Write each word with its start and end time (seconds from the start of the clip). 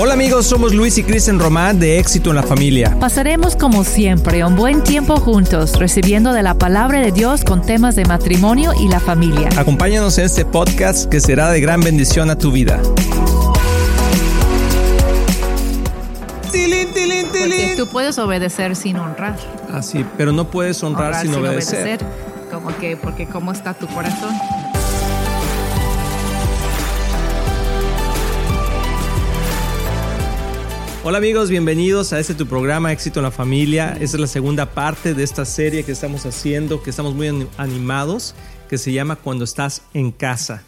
Hola 0.00 0.12
amigos, 0.12 0.46
somos 0.46 0.74
Luis 0.74 0.96
y 0.98 1.02
Kristen 1.02 1.40
Román 1.40 1.80
de 1.80 1.98
Éxito 1.98 2.30
en 2.30 2.36
la 2.36 2.44
Familia. 2.44 2.96
Pasaremos 3.00 3.56
como 3.56 3.82
siempre 3.82 4.44
un 4.44 4.54
buen 4.54 4.84
tiempo 4.84 5.16
juntos, 5.16 5.76
recibiendo 5.76 6.32
de 6.32 6.44
la 6.44 6.54
palabra 6.54 7.00
de 7.00 7.10
Dios 7.10 7.42
con 7.42 7.62
temas 7.62 7.96
de 7.96 8.04
matrimonio 8.04 8.70
y 8.80 8.86
la 8.86 9.00
familia. 9.00 9.48
Acompáñanos 9.56 10.16
en 10.18 10.26
este 10.26 10.44
podcast 10.44 11.10
que 11.10 11.18
será 11.18 11.50
de 11.50 11.60
gran 11.60 11.80
bendición 11.80 12.30
a 12.30 12.38
tu 12.38 12.52
vida. 12.52 12.80
Tilín, 16.52 16.94
tilín, 16.94 17.26
Porque 17.32 17.74
tú 17.76 17.88
puedes 17.88 18.20
obedecer 18.20 18.76
sin 18.76 18.98
honrar. 18.98 19.36
Ah, 19.72 19.82
sí, 19.82 20.04
pero 20.16 20.30
no 20.30 20.48
puedes 20.48 20.80
honrar, 20.84 21.06
Honrar 21.06 21.22
sin, 21.26 21.34
obedecer. 21.34 21.98
Como 22.52 22.68
que, 22.78 22.96
porque 22.96 23.26
cómo 23.26 23.50
está 23.50 23.74
tu 23.74 23.88
corazón. 23.88 24.32
Hola 31.08 31.16
amigos, 31.16 31.48
bienvenidos 31.48 32.12
a 32.12 32.20
este 32.20 32.34
tu 32.34 32.46
programa 32.46 32.92
Éxito 32.92 33.20
en 33.20 33.24
la 33.24 33.30
Familia. 33.30 33.96
Esta 33.98 34.18
es 34.18 34.20
la 34.20 34.26
segunda 34.26 34.74
parte 34.74 35.14
de 35.14 35.22
esta 35.22 35.46
serie 35.46 35.82
que 35.82 35.92
estamos 35.92 36.26
haciendo, 36.26 36.82
que 36.82 36.90
estamos 36.90 37.14
muy 37.14 37.28
ani- 37.28 37.46
animados, 37.56 38.34
que 38.68 38.76
se 38.76 38.92
llama 38.92 39.16
Cuando 39.16 39.44
estás 39.44 39.80
en 39.94 40.12
casa. 40.12 40.64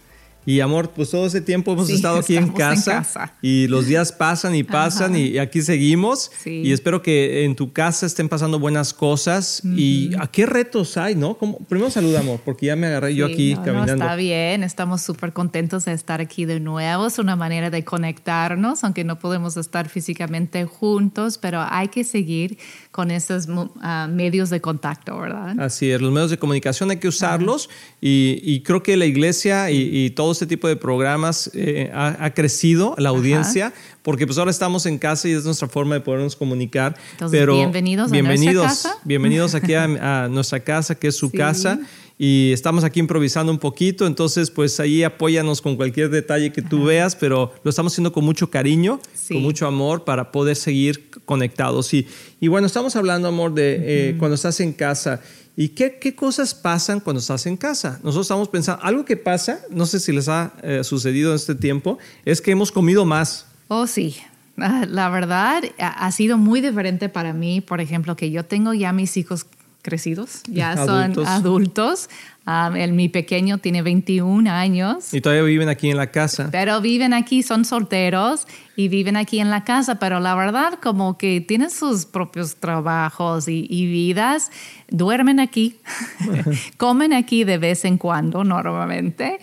Y 0.47 0.61
amor, 0.61 0.91
pues 0.91 1.11
todo 1.11 1.27
ese 1.27 1.41
tiempo 1.43 1.73
hemos 1.75 1.89
Sí, 1.89 1.95
estado 1.95 2.19
aquí 2.19 2.37
en 2.37 2.45
estamos 2.45 2.61
en 2.61 2.77
casa, 2.77 2.93
casa. 2.93 3.35
y 3.43 3.67
los 3.69 3.87
días 3.87 4.11
pasan 4.12 4.55
y 4.55 4.63
pasan 4.63 5.15
y 5.15 5.37
aquí 5.39 5.61
seguimos 5.61 6.30
Sí. 6.43 6.63
y 6.65 6.73
espero 6.73 7.03
que 7.03 7.45
en 7.45 7.55
tu 7.55 7.73
casa 7.73 8.07
estén 8.07 8.29
pasando 8.29 8.59
buenas 8.59 8.95
cosas 8.95 9.63
y 9.65 10.11
a 10.19 10.27
qué 10.29 10.47
retos 10.47 10.97
hay, 10.97 11.15
¿no? 11.15 11.37
Como, 11.37 11.59
primero 11.59 11.91
saluda 11.91 12.21
amor, 12.21 12.41
porque 12.45 12.66
ya 12.66 12.77
me 12.77 12.87
agarré 12.87 13.15
yo 13.15 13.27
Sí, 13.27 13.33
aquí 13.35 13.55
no, 13.55 13.61
no, 13.61 13.65
caminando. 13.66 14.05
está 14.05 14.16
bien, 14.16 14.63
estamos 14.65 15.03
súper 15.03 15.33
contentos 15.33 15.85
de 15.85 15.93
estar 15.93 16.21
aquí 16.23 16.47
de 16.47 16.59
nuevo. 16.59 17.07
Es 17.07 17.19
una 17.19 17.37
manera 17.37 17.69
de 17.71 17.85
conectarnos, 17.85 18.83
aunque 18.85 19.05
no 19.05 19.19
podemos 19.19 19.57
estar 19.57 19.88
físicamente 19.88 20.65
juntos, 20.65 21.37
pero 21.38 21.61
hay 21.69 21.88
que 21.88 22.02
seguir 22.05 22.59
con 22.91 23.10
esos 23.13 23.46
ah, 23.83 24.09
medios 24.10 24.51
de 24.51 24.60
contacto, 24.60 25.16
¿verdad? 25.19 25.59
Así 25.60 25.91
es, 25.91 26.01
los 26.01 26.10
medios 26.13 26.30
de 26.30 26.38
comunicación 26.38 26.91
hay 26.91 26.96
que 26.96 27.07
usarlos 27.07 27.71
y, 28.01 28.41
y 28.43 28.63
creo 28.63 28.83
que 28.83 28.96
la 28.96 29.07
iglesia 29.07 29.71
y, 29.71 29.88
y 29.93 30.10
todo 30.10 30.33
este 30.33 30.46
tipo 30.46 30.66
de 30.66 30.74
programas 30.77 31.51
eh, 31.55 31.91
ha, 31.95 32.24
ha 32.24 32.35
crecido 32.35 32.96
la 32.99 33.11
audiencia 33.11 33.73
porque 34.02 34.27
pues 34.27 34.38
ahora 34.38 34.51
estamos 34.51 34.87
en 34.87 34.99
casa 34.99 35.29
y 35.29 35.33
es 35.33 35.45
nuestra 35.45 35.68
forma 35.68 35.95
de 35.95 36.01
podernos 36.01 36.35
comunicar. 36.35 36.96
Entonces, 37.13 37.38
pero 37.38 37.55
bienvenidos 37.57 38.11
a 38.11 38.15
nuestra 38.15 38.29
bienvenidos, 38.33 38.66
casa. 38.66 38.95
Bienvenidos 39.05 39.55
aquí 39.55 39.74
a, 39.74 39.85
a 40.24 40.29
nuestra 40.29 40.59
casa, 40.61 40.95
que 40.96 41.09
es 41.09 41.16
su 41.16 41.29
Sí. 41.30 41.37
casa. 41.37 41.79
Y 42.23 42.52
estamos 42.52 42.85
aquí 42.85 43.01
improvisando 43.01 43.51
un 43.51 43.59
poquito, 43.59 44.07
entonces 44.07 44.51
pues 44.51 44.79
ahí 44.79 45.02
apóyanos 45.05 45.63
con 45.63 45.77
cualquier 45.77 46.11
detalle 46.11 46.52
que 46.52 46.61
tú 46.61 46.85
veas, 46.85 47.16
pero 47.16 47.55
lo 47.65 47.71
estamos 47.71 47.95
haciendo 47.95 48.13
con 48.13 48.27
mucho 48.27 48.51
cariño, 48.51 49.01
Sí. 49.31 49.35
con 49.35 49.43
mucho 49.45 49.67
amor 49.67 50.05
para 50.05 50.33
poder 50.33 50.57
seguir 50.57 51.09
conectados. 51.25 51.95
Y, 51.95 52.07
y 52.41 52.49
bueno, 52.49 52.67
estamos 52.67 52.97
hablando, 52.97 53.29
amor, 53.29 53.55
de 53.55 54.11
eh, 54.11 54.17
cuando 54.19 54.35
estás 54.35 54.59
en 54.61 54.73
casa. 54.73 55.21
¿Y 55.57 55.69
qué, 55.71 55.99
qué 56.01 56.15
cosas 56.15 56.55
pasan 56.55 57.01
cuando 57.01 57.21
estás 57.21 57.47
en 57.47 57.57
casa? 57.57 58.01
Nosotros 58.03 58.27
estamos 58.27 58.49
pensando, 58.49 58.83
algo 58.83 59.05
que 59.05 59.17
pasa, 59.17 59.61
no 59.71 59.87
sé 59.87 60.01
si 60.01 60.11
les 60.13 60.29
ha 60.29 60.53
eh, 60.63 60.83
sucedido 60.85 61.31
en 61.31 61.37
este 61.37 61.55
tiempo, 61.55 61.99
es 62.25 62.41
que 62.41 62.51
hemos 62.51 62.73
comido 62.73 63.05
más. 63.05 63.47
Oh, 63.69 63.87
sí. 63.87 64.17
Ah, 64.59 64.84
La 64.89 65.09
verdad 65.11 65.62
ha 65.78 66.11
sido 66.12 66.37
muy 66.39 66.61
diferente 66.61 67.09
para 67.09 67.33
mí, 67.33 67.61
por 67.61 67.81
ejemplo, 67.81 68.17
que 68.17 68.31
yo 68.31 68.45
tengo 68.45 68.75
ya 68.75 68.93
mis 68.93 69.17
hijos 69.17 69.47
crecidos, 69.83 70.43
ya 70.49 70.73
Adultos. 70.73 71.25
son 71.25 71.34
adultos. 71.34 72.11
Ah, 72.47 72.73
el, 72.75 72.95
mi 72.95 73.09
pequeño 73.09 73.59
tiene 73.59 73.83
21 73.83 74.50
años. 74.50 75.12
Y 75.12 75.21
todavía 75.21 75.45
viven 75.45 75.69
aquí 75.69 75.91
en 75.91 75.97
la 75.97 76.09
casa. 76.09 76.49
Pero 76.50 76.81
viven 76.81 77.12
aquí, 77.12 77.43
son 77.43 77.65
solteros 77.65 78.47
y 78.77 78.89
viven 78.89 79.17
aquí 79.17 79.41
en 79.41 79.51
la 79.51 79.62
casa, 79.62 79.99
pero 79.99 80.21
la 80.21 80.34
verdad 80.34 80.78
como 80.83 81.19
que 81.19 81.41
tienen 81.43 81.71
sus 81.71 82.06
propios 82.06 82.56
trabajos 82.56 83.47
y, 83.47 83.67
y 83.69 83.87
vidas, 83.87 84.51
duermen 84.89 85.39
aquí, 85.39 85.77
comen 86.77 87.13
aquí 87.13 87.45
de 87.45 87.59
vez 87.59 87.85
en 87.85 87.99
cuando 87.99 88.43
normalmente, 88.43 89.39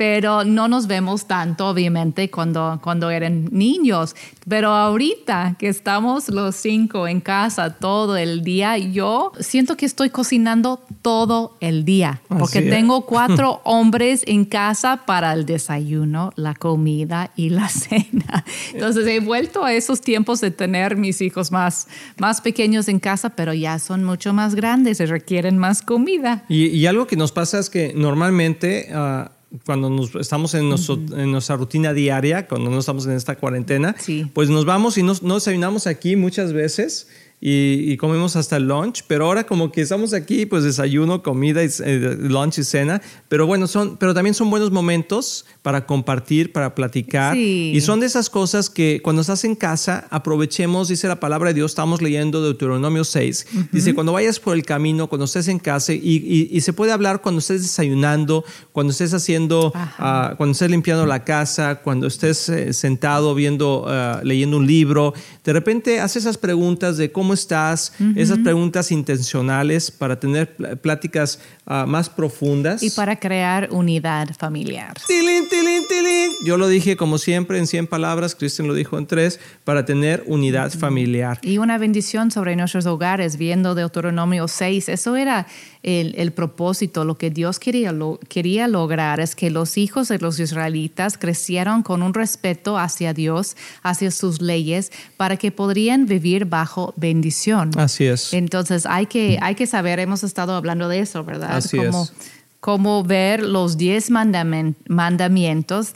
pero 0.00 0.44
no 0.44 0.66
nos 0.66 0.86
vemos 0.86 1.26
tanto 1.26 1.68
obviamente 1.68 2.30
cuando, 2.30 2.80
cuando 2.82 3.10
eran 3.10 3.50
niños. 3.52 4.16
Pero 4.48 4.70
ahorita 4.70 5.56
que 5.58 5.68
estamos 5.68 6.30
los 6.30 6.56
cinco 6.56 7.06
en 7.06 7.20
casa 7.20 7.74
todo 7.74 8.16
el 8.16 8.42
día, 8.42 8.78
yo 8.78 9.30
siento 9.40 9.76
que 9.76 9.84
estoy 9.84 10.08
cocinando 10.08 10.80
todo 11.02 11.58
el 11.60 11.84
día, 11.84 12.22
porque 12.28 12.60
es. 12.60 12.70
tengo 12.70 13.02
cuatro 13.04 13.60
hombres 13.64 14.22
en 14.26 14.46
casa 14.46 15.02
para 15.04 15.34
el 15.34 15.44
desayuno, 15.44 16.32
la 16.34 16.54
comida 16.54 17.30
y 17.36 17.50
la 17.50 17.68
cena. 17.68 18.46
Entonces 18.72 19.06
he 19.06 19.20
vuelto 19.20 19.66
a 19.66 19.74
esos 19.74 20.00
tiempos 20.00 20.40
de 20.40 20.50
tener 20.50 20.96
mis 20.96 21.20
hijos 21.20 21.52
más, 21.52 21.88
más 22.16 22.40
pequeños 22.40 22.88
en 22.88 23.00
casa, 23.00 23.36
pero 23.36 23.52
ya 23.52 23.78
son 23.78 24.04
mucho 24.04 24.32
más 24.32 24.54
grandes 24.54 24.98
y 24.98 25.04
requieren 25.04 25.58
más 25.58 25.82
comida. 25.82 26.46
Y, 26.48 26.68
y 26.68 26.86
algo 26.86 27.06
que 27.06 27.16
nos 27.16 27.32
pasa 27.32 27.58
es 27.58 27.68
que 27.68 27.92
normalmente 27.94 28.88
ah, 28.94 29.32
cuando 29.66 29.90
nos, 29.90 30.14
estamos 30.14 30.54
en, 30.54 30.68
nuestro- 30.68 30.94
en 31.16 31.32
nuestra 31.32 31.56
rutina 31.56 31.92
diaria, 31.92 32.46
cuando 32.46 32.70
no 32.70 32.78
estamos 32.78 33.06
en 33.06 33.12
esta 33.12 33.36
cuarentena, 33.36 33.96
Sí. 33.98 34.30
pues 34.32 34.48
nos 34.48 34.64
vamos 34.64 34.96
y 34.98 35.02
nos, 35.02 35.22
nos 35.22 35.44
desayunamos 35.44 35.86
aquí 35.86 36.14
muchas 36.16 36.52
veces 36.52 37.08
y, 37.42 37.90
y 37.90 37.96
comemos 37.96 38.36
hasta 38.36 38.58
el 38.58 38.68
lunch, 38.68 39.02
pero 39.08 39.24
ahora 39.24 39.44
como 39.44 39.72
que 39.72 39.80
estamos 39.80 40.12
aquí, 40.12 40.44
pues 40.46 40.62
desayuno, 40.62 41.22
comida, 41.22 41.64
y, 41.64 41.68
eh, 41.84 42.16
lunch 42.20 42.58
y 42.58 42.64
cena, 42.64 43.00
pero 43.28 43.46
bueno, 43.46 43.66
son, 43.66 43.96
pero 43.96 44.12
también 44.12 44.34
son 44.34 44.50
buenos 44.50 44.70
momentos 44.70 45.46
para 45.62 45.84
compartir, 45.86 46.52
para 46.52 46.74
platicar 46.74 47.34
Sí. 47.34 47.72
y 47.74 47.80
son 47.82 48.00
de 48.00 48.06
esas 48.06 48.30
cosas 48.30 48.70
que 48.70 49.00
cuando 49.02 49.20
estás 49.20 49.44
en 49.44 49.54
casa 49.54 50.06
aprovechemos, 50.10 50.88
dice 50.88 51.06
la 51.06 51.20
palabra 51.20 51.48
de 51.50 51.54
Dios, 51.54 51.72
estamos 51.72 52.00
leyendo 52.00 52.42
Deuteronomio 52.42 53.04
6, 53.04 53.46
dice 53.72 53.94
cuando 53.94 54.12
vayas 54.12 54.40
por 54.40 54.56
el 54.56 54.64
camino, 54.64 55.08
cuando 55.08 55.26
estés 55.26 55.48
en 55.48 55.58
casa 55.58 55.92
y, 55.92 55.98
y- 56.02 56.48
y 56.50 56.60
se 56.62 56.72
puede 56.72 56.92
hablar 56.92 57.20
cuando 57.20 57.40
estés 57.40 57.60
desayunando, 57.62 58.44
cuando 58.72 58.90
estés 58.92 59.12
haciendo, 59.12 59.72
ah, 59.74 60.34
cuando 60.38 60.52
estés 60.52 60.70
limpiando 60.70 61.04
la 61.04 61.24
casa, 61.24 61.76
cuando 61.82 62.06
estés 62.06 62.48
eh, 62.48 62.72
sentado 62.72 63.34
viendo, 63.34 63.84
ah, 63.86 64.20
leyendo 64.24 64.56
un 64.56 64.66
libro, 64.66 65.12
de 65.44 65.52
repente 65.52 66.00
haz 66.00 66.16
esas 66.16 66.38
preguntas 66.38 66.96
de 66.96 67.12
cómo 67.12 67.34
estás, 67.34 67.92
esas 68.16 68.38
preguntas 68.38 68.90
intencionales 68.92 69.90
para 69.90 70.18
tener 70.18 70.54
pl- 70.56 70.76
pláticas 70.76 71.38
ah, 71.66 71.84
más 71.86 72.08
profundas. 72.08 72.82
Y 72.82 72.90
para 72.90 73.16
crear 73.18 73.68
unidad 73.70 74.28
familiar. 74.38 74.94
Tilín, 75.06 75.48
tilín, 75.50 75.82
tilín. 75.88 76.30
Yo 76.44 76.56
lo 76.56 76.68
dije 76.68 76.96
como 76.96 77.18
siempre 77.18 77.58
en 77.58 77.66
100 77.66 77.86
palabras, 77.88 78.34
Cristian 78.34 78.68
lo 78.68 78.74
dijo 78.74 78.96
en 78.96 79.06
3, 79.06 79.38
para 79.64 79.84
tener 79.84 80.22
unidad 80.26 80.72
familiar. 80.72 81.38
Y 81.42 81.58
una 81.58 81.76
bendición 81.76 82.30
sobre 82.30 82.56
nuestros 82.56 82.86
hogares, 82.86 83.36
viendo 83.36 83.74
Deuteronomio 83.74 84.48
6. 84.48 84.88
Eso 84.88 85.16
era 85.16 85.46
el, 85.82 86.14
el 86.16 86.32
propósito, 86.32 87.04
lo 87.04 87.18
que 87.18 87.30
Dios 87.30 87.58
quería, 87.58 87.92
lo, 87.92 88.18
quería 88.28 88.68
lograr, 88.68 89.20
es 89.20 89.34
que 89.34 89.50
los 89.50 89.76
hijos 89.76 90.08
de 90.08 90.18
los 90.18 90.38
israelitas 90.38 91.18
crecieron 91.18 91.82
con 91.82 92.02
un 92.02 92.14
respeto 92.14 92.78
hacia 92.78 93.12
Dios, 93.12 93.56
hacia 93.82 94.10
sus 94.10 94.40
leyes, 94.40 94.92
para 95.16 95.36
que 95.36 95.50
podrían 95.50 96.06
vivir 96.06 96.44
bajo 96.46 96.94
bendición. 96.96 97.70
Así 97.76 98.06
es. 98.06 98.32
Entonces 98.32 98.86
hay 98.86 99.06
que, 99.06 99.38
hay 99.42 99.54
que 99.54 99.66
saber, 99.66 99.98
hemos 99.98 100.22
estado 100.22 100.54
hablando 100.54 100.88
de 100.88 101.00
eso, 101.00 101.24
¿verdad? 101.24 101.56
Así 101.56 101.76
Como- 101.76 102.04
es. 102.04 102.12
Cómo 102.60 103.02
ver 103.02 103.42
los 103.42 103.78
diez 103.78 104.10
mandamientos, 104.10 105.94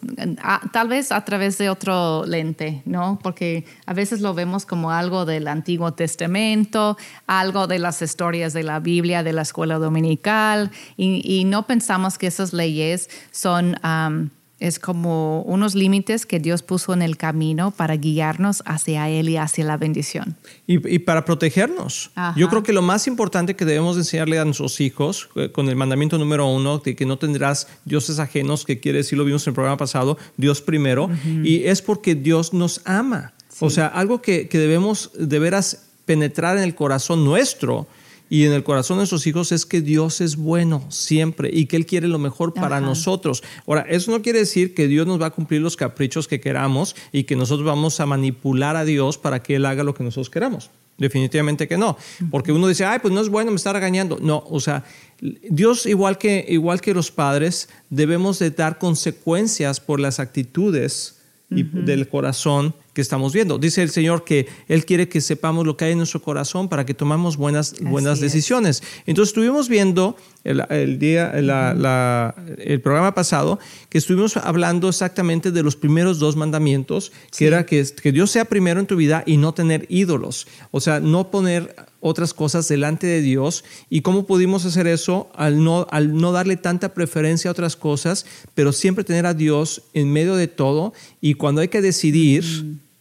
tal 0.73 0.89
vez 0.89 1.13
a 1.13 1.23
través 1.25 1.59
de 1.59 1.69
otro 1.69 2.25
lente, 2.25 2.81
¿no? 2.87 3.19
Porque 3.23 3.67
a 3.85 3.93
veces 3.93 4.23
lo 4.23 4.33
vemos 4.33 4.65
como 4.65 4.91
algo 4.91 5.27
del 5.27 5.47
Antiguo 5.47 5.93
Testamento, 5.93 6.97
algo 7.27 7.67
de 7.67 7.79
las 7.79 8.01
historias 8.01 8.55
de 8.55 8.63
la 8.63 8.81
Biblia, 8.81 9.23
de 9.23 9.35
la 9.35 9.43
escuela 9.43 9.79
dominical, 9.79 10.71
y, 10.97 11.21
y 11.23 11.45
no 11.45 11.67
pensamos 11.67 12.17
que 12.17 12.29
esas 12.29 12.55
leyes 12.55 13.11
son... 13.31 13.77
am, 13.83 14.31
es 14.65 14.79
como 14.79 15.43
unos 15.43 15.75
límites 15.75 16.25
que 16.25 16.41
Dios 16.41 16.63
puso 16.63 16.95
en 16.95 17.03
el 17.03 17.19
camino 17.19 17.71
para 17.71 17.97
guiarnos 17.97 18.63
hacia 18.65 19.11
Él 19.11 19.29
y 19.29 19.37
hacia 19.37 19.65
la 19.65 19.77
bendición. 19.77 20.37
Y, 20.67 20.95
y 20.95 21.01
para 21.01 21.27
protegernos. 21.27 22.11
Ajá. 22.15 22.35
Yo 22.39 22.49
creo 22.49 22.63
que 22.63 22.73
lo 22.73 22.81
más 22.81 23.07
importante 23.07 23.57
que 23.57 23.67
debemos 23.67 23.99
enseñarle 23.99 24.39
a 24.39 24.45
nuestros 24.47 24.81
hijos, 24.81 25.29
eh, 25.37 25.53
con 25.53 25.69
el 25.69 25.77
mandamiento 25.77 26.17
número 26.17 26.47
uno, 26.47 26.79
de 26.79 26.97
que 26.97 27.05
no 27.05 27.19
tendrás 27.19 27.69
dioses 27.85 28.19
ajenos, 28.19 28.65
que 28.65 28.81
quiere 28.81 28.99
decir, 28.99 29.19
lo 29.19 29.27
vimos 29.27 29.47
en 29.47 29.51
el 29.51 29.55
programa 29.55 29.77
pasado, 29.77 30.17
Dios 30.39 30.63
primero, 30.63 31.11
y 31.43 31.65
es 31.65 31.83
porque 31.83 32.15
Dios 32.15 32.55
nos 32.55 32.81
ama. 32.87 33.35
O 33.61 33.69
sea, 33.69 33.87
algo 33.87 34.23
que, 34.23 34.49
que 34.49 34.59
debemos 34.59 35.11
de 35.15 35.39
veras 35.39 35.85
penetrar 36.07 36.57
en 36.57 36.63
el 36.63 36.75
corazón 36.75 37.25
nuestro 37.25 37.87
y 38.35 38.47
en 38.47 38.53
el 38.53 38.65
corazón 38.65 38.97
de 38.97 39.03
nuestros 39.03 39.29
hijos 39.29 39.53
es 39.53 39.65
que 39.65 39.81
Dios 39.81 40.21
es 40.21 40.35
bueno 40.35 40.85
siempre 40.89 41.51
y 41.53 41.67
que 41.67 41.77
Él 41.77 41.87
quiere 41.87 42.09
lo 42.09 42.19
mejor 42.19 42.53
para 42.53 42.81
nosotros. 42.81 43.45
Ahora, 43.65 43.83
eso 43.89 44.11
no 44.11 44.23
quiere 44.23 44.41
decir 44.41 44.75
que 44.75 44.89
Dios 44.89 45.07
nos 45.07 45.23
va 45.23 45.27
a 45.27 45.31
cumplir 45.31 45.61
los 45.61 45.77
caprichos 45.77 46.27
que 46.27 46.41
queramos 46.41 46.97
y 47.13 47.23
que 47.23 47.37
nosotros 47.37 47.65
vamos 47.65 48.01
a 48.01 48.07
manipular 48.07 48.75
a 48.75 48.85
Dios 48.85 49.19
para 49.19 49.41
que 49.41 49.55
Él 49.55 49.65
haga 49.67 49.85
lo 49.85 49.95
que 49.95 50.03
nosotros 50.03 50.31
queramos. 50.31 50.73
Definitivamente 50.99 51.69
que 51.69 51.79
no. 51.79 51.97
Porque 52.33 52.51
uno 52.51 52.67
dice, 52.67 52.85
ay, 52.85 52.99
pues 53.01 53.15
no 53.15 53.21
es 53.21 53.29
bueno, 53.29 53.53
me 53.53 53.57
está 53.57 53.73
regañando. 53.73 54.19
No, 54.21 54.43
o 54.51 54.59
sea, 54.59 54.83
Dios, 55.21 55.87
igual 55.87 56.19
que, 56.19 56.45
igual 56.49 56.81
que 56.81 56.93
los 56.93 57.13
padres, 57.13 57.69
debemos 57.89 58.41
de 58.41 58.51
dar 58.51 58.79
consecuencias 58.79 59.79
por 59.79 60.01
las 60.01 60.19
actitudes 60.19 61.21
y 61.51 61.63
del 61.63 62.09
corazón 62.09 62.75
que 62.95 63.03
estamos 63.03 63.33
viendo. 63.33 63.59
Dice 63.59 63.83
el 63.83 63.91
Señor 63.91 64.25
que 64.25 64.47
Él 64.69 64.87
quiere 64.87 65.09
que 65.09 65.21
sepamos 65.21 65.67
lo 65.67 65.77
que 65.77 65.87
hay 65.87 65.93
en 65.93 65.99
nuestro 65.99 66.23
corazón 66.23 66.69
para 66.69 66.87
que 66.87 66.95
tomamos 66.95 67.37
buenas, 67.37 67.75
buenas 67.81 68.21
decisiones. 68.21 68.83
Entonces 69.05 69.31
estuvimos 69.31 69.69
viendo 69.69 70.17
el, 70.45 70.99
día, 70.99 71.33
el 71.33 72.81
programa 72.83 73.15
pasado 73.15 73.59
que 73.89 73.99
estuvimos 73.99 74.37
hablando 74.37 74.89
exactamente 74.89 75.51
de 75.51 75.63
los 75.63 75.75
primeros 75.77 76.19
dos 76.19 76.37
mandamientos, 76.37 77.13
que 77.37 77.47
era 77.47 77.67
que, 77.67 77.85
que 78.01 78.13
Dios 78.13 78.31
sea 78.31 78.45
primero 78.45 78.79
en 78.79 78.87
tu 78.87 78.97
vida 78.97 79.23
y 79.27 79.39
no 79.39 79.55
tener 79.55 79.87
ídolos. 79.89 80.47
O 80.71 80.81
sea, 80.81 81.01
no 81.01 81.31
poner 81.31 81.75
otras 82.07 82.35
cosas 82.35 82.69
delante 82.69 83.07
de 83.07 83.23
Dios. 83.23 83.65
Y 83.89 84.03
cómo 84.03 84.27
pudimos 84.27 84.67
hacer 84.67 84.87
eso 84.87 85.31
al 85.35 85.65
no, 85.65 85.87
al 85.91 86.15
no 86.15 86.33
darle 86.33 86.59
tanta 86.59 86.93
preferencia 86.93 87.49
a 87.49 87.53
otras 87.53 87.77
cosas, 87.77 88.27
pero 88.55 88.73
siempre 88.73 89.05
tener 89.05 89.25
a 89.25 89.33
Dios 89.33 89.83
en 89.95 90.13
medio 90.13 90.37
de 90.37 90.47
todo. 90.47 90.93
Y 91.23 91.35
cuando 91.35 91.63
hay 91.63 91.69
que 91.69 91.81
decidir, 91.81 92.45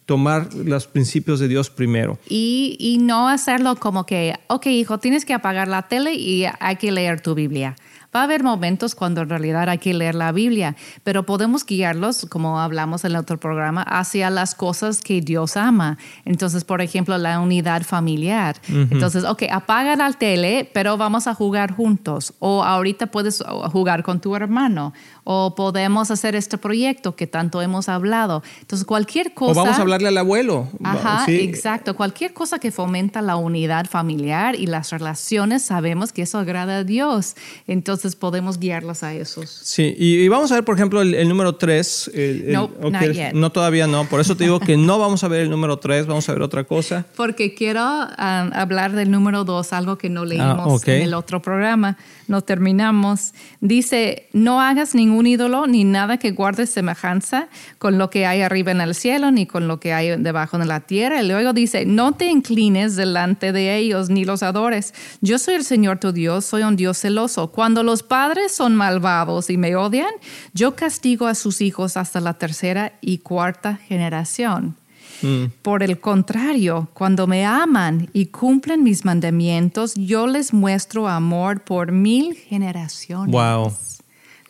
tomar 0.06 0.52
los 0.54 0.86
principios 0.86 1.40
de 1.40 1.48
Dios 1.48 1.70
primero. 1.70 2.18
Y, 2.28 2.76
y 2.78 2.98
no 2.98 3.28
hacerlo 3.28 3.76
como 3.76 4.04
que, 4.06 4.34
ok 4.48 4.66
hijo, 4.66 4.98
tienes 4.98 5.24
que 5.24 5.34
apagar 5.34 5.68
la 5.68 5.82
tele 5.82 6.14
y 6.14 6.44
hay 6.60 6.76
que 6.76 6.92
leer 6.92 7.20
tu 7.20 7.34
Biblia. 7.34 7.76
Va 8.14 8.20
a 8.20 8.24
haber 8.24 8.44
momentos 8.44 8.94
cuando 8.94 9.22
en 9.22 9.28
realidad 9.28 9.68
hay 9.68 9.78
que 9.78 9.92
leer 9.92 10.14
la 10.14 10.30
Biblia, 10.30 10.76
pero 11.02 11.26
podemos 11.26 11.66
guiarlos, 11.66 12.26
como 12.30 12.60
hablamos 12.60 13.04
en 13.04 13.10
el 13.10 13.16
otro 13.16 13.40
programa, 13.40 13.82
hacia 13.82 14.30
las 14.30 14.54
cosas 14.54 15.00
que 15.00 15.20
Dios 15.20 15.56
ama. 15.56 15.98
Entonces, 16.24 16.62
por 16.62 16.80
ejemplo, 16.80 17.18
la 17.18 17.40
unidad 17.40 17.82
familiar. 17.82 18.54
Entonces, 18.68 19.24
ok, 19.24 19.44
apaga 19.50 19.96
la 19.96 20.12
tele, 20.12 20.70
pero 20.72 20.96
vamos 20.96 21.26
a 21.26 21.34
jugar 21.34 21.72
juntos. 21.72 22.34
O 22.38 22.62
ahorita 22.62 23.08
puedes 23.08 23.42
jugar 23.72 24.04
con 24.04 24.20
tu 24.20 24.36
hermano. 24.36 24.92
O 25.24 25.54
podemos 25.54 26.10
hacer 26.10 26.36
este 26.36 26.58
proyecto 26.58 27.16
que 27.16 27.26
tanto 27.26 27.62
hemos 27.62 27.88
hablado. 27.88 28.42
Entonces, 28.60 28.86
cualquier 28.86 29.32
cosa... 29.32 29.52
O 29.52 29.64
vamos 29.64 29.78
a 29.78 29.80
hablarle 29.80 30.08
al 30.08 30.18
abuelo. 30.18 30.68
Ajá, 30.82 31.24
exacto. 31.28 31.96
Cualquier 31.96 32.34
cosa 32.34 32.58
que 32.58 32.70
fomenta 32.70 33.22
la 33.22 33.36
unidad 33.36 33.86
familiar 33.86 34.54
y 34.54 34.66
las 34.66 34.90
relaciones, 34.90 35.62
sabemos 35.62 36.12
que 36.12 36.22
eso 36.22 36.38
agrada 36.38 36.78
a 36.78 36.84
Dios. 36.84 37.36
Entonces, 37.66 38.16
podemos 38.16 38.58
guiarlas 38.58 39.02
a 39.02 39.14
esos. 39.14 39.48
Sí, 39.48 39.94
y, 39.96 40.28
vamos 40.28 40.52
a 40.52 40.56
ver, 40.56 40.64
por 40.64 40.74
ejemplo, 40.74 41.00
el, 41.00 41.26
número 41.26 41.56
3. 41.56 42.10
no, 42.48 42.70
no, 43.32 43.50
todavía 43.50 43.86
no. 43.86 44.04
Por 44.04 44.20
eso 44.20 44.36
te 44.36 44.44
digo 44.44 44.60
que 44.60 44.76
no 44.76 44.98
vamos 44.98 45.24
a 45.24 45.28
ver 45.28 45.40
el 45.40 45.50
número 45.50 45.78
3, 45.78 46.06
vamos 46.06 46.28
a 46.28 46.32
ver 46.32 46.42
otra 46.42 46.64
cosa. 46.64 47.06
Porque 47.16 47.54
quiero 47.54 47.82
um, 47.82 48.52
hablar 48.52 48.92
del 48.92 49.10
número 49.10 49.44
2, 49.44 49.72
algo 49.72 49.96
que 49.96 50.10
no 50.10 50.22
ah, 50.22 50.26
leímos 50.26 50.86
en 50.86 51.02
el 51.02 51.14
otro 51.14 51.40
programa. 51.40 51.96
No 52.28 52.42
terminamos. 52.42 53.32
Dice, 53.60 54.28
no 54.32 54.60
hagas 54.60 54.94
ningún 54.94 55.13
ídolo 55.22 55.66
ni 55.66 55.84
nada 55.84 56.18
que 56.18 56.32
guarde 56.32 56.66
semejanza 56.66 57.48
con 57.78 57.98
lo 57.98 58.10
que 58.10 58.26
hay 58.26 58.42
arriba 58.42 58.72
en 58.72 58.80
el 58.80 58.94
cielo 58.94 59.30
ni 59.30 59.46
con 59.46 59.68
lo 59.68 59.80
que 59.80 59.92
hay 59.92 60.16
debajo 60.16 60.58
de 60.58 60.66
la 60.66 60.80
tierra. 60.80 61.22
Y 61.22 61.28
luego 61.28 61.52
dice, 61.52 61.86
no 61.86 62.12
te 62.12 62.26
inclines 62.26 62.96
delante 62.96 63.52
de 63.52 63.76
ellos 63.76 64.10
ni 64.10 64.24
los 64.24 64.42
adores. 64.42 64.94
Yo 65.20 65.38
soy 65.38 65.54
el 65.54 65.64
Señor 65.64 65.98
tu 65.98 66.12
Dios, 66.12 66.44
soy 66.44 66.62
un 66.62 66.76
Dios 66.76 66.98
celoso. 66.98 67.48
Cuando 67.52 67.82
los 67.82 68.02
padres 68.02 68.52
son 68.52 68.74
malvados 68.74 69.50
y 69.50 69.56
me 69.56 69.76
odian, 69.76 70.12
yo 70.52 70.74
castigo 70.74 71.26
a 71.26 71.34
sus 71.34 71.60
hijos 71.60 71.96
hasta 71.96 72.20
la 72.20 72.34
tercera 72.34 72.92
y 73.00 73.18
cuarta 73.18 73.76
generación. 73.76 74.76
Mm. 75.22 75.44
Por 75.62 75.82
el 75.82 76.00
contrario, 76.00 76.88
cuando 76.92 77.26
me 77.26 77.44
aman 77.46 78.08
y 78.12 78.26
cumplen 78.26 78.82
mis 78.82 79.04
mandamientos, 79.04 79.94
yo 79.94 80.26
les 80.26 80.52
muestro 80.52 81.08
amor 81.08 81.60
por 81.60 81.92
mil 81.92 82.34
generaciones. 82.34 83.32
Wow. 83.32 83.72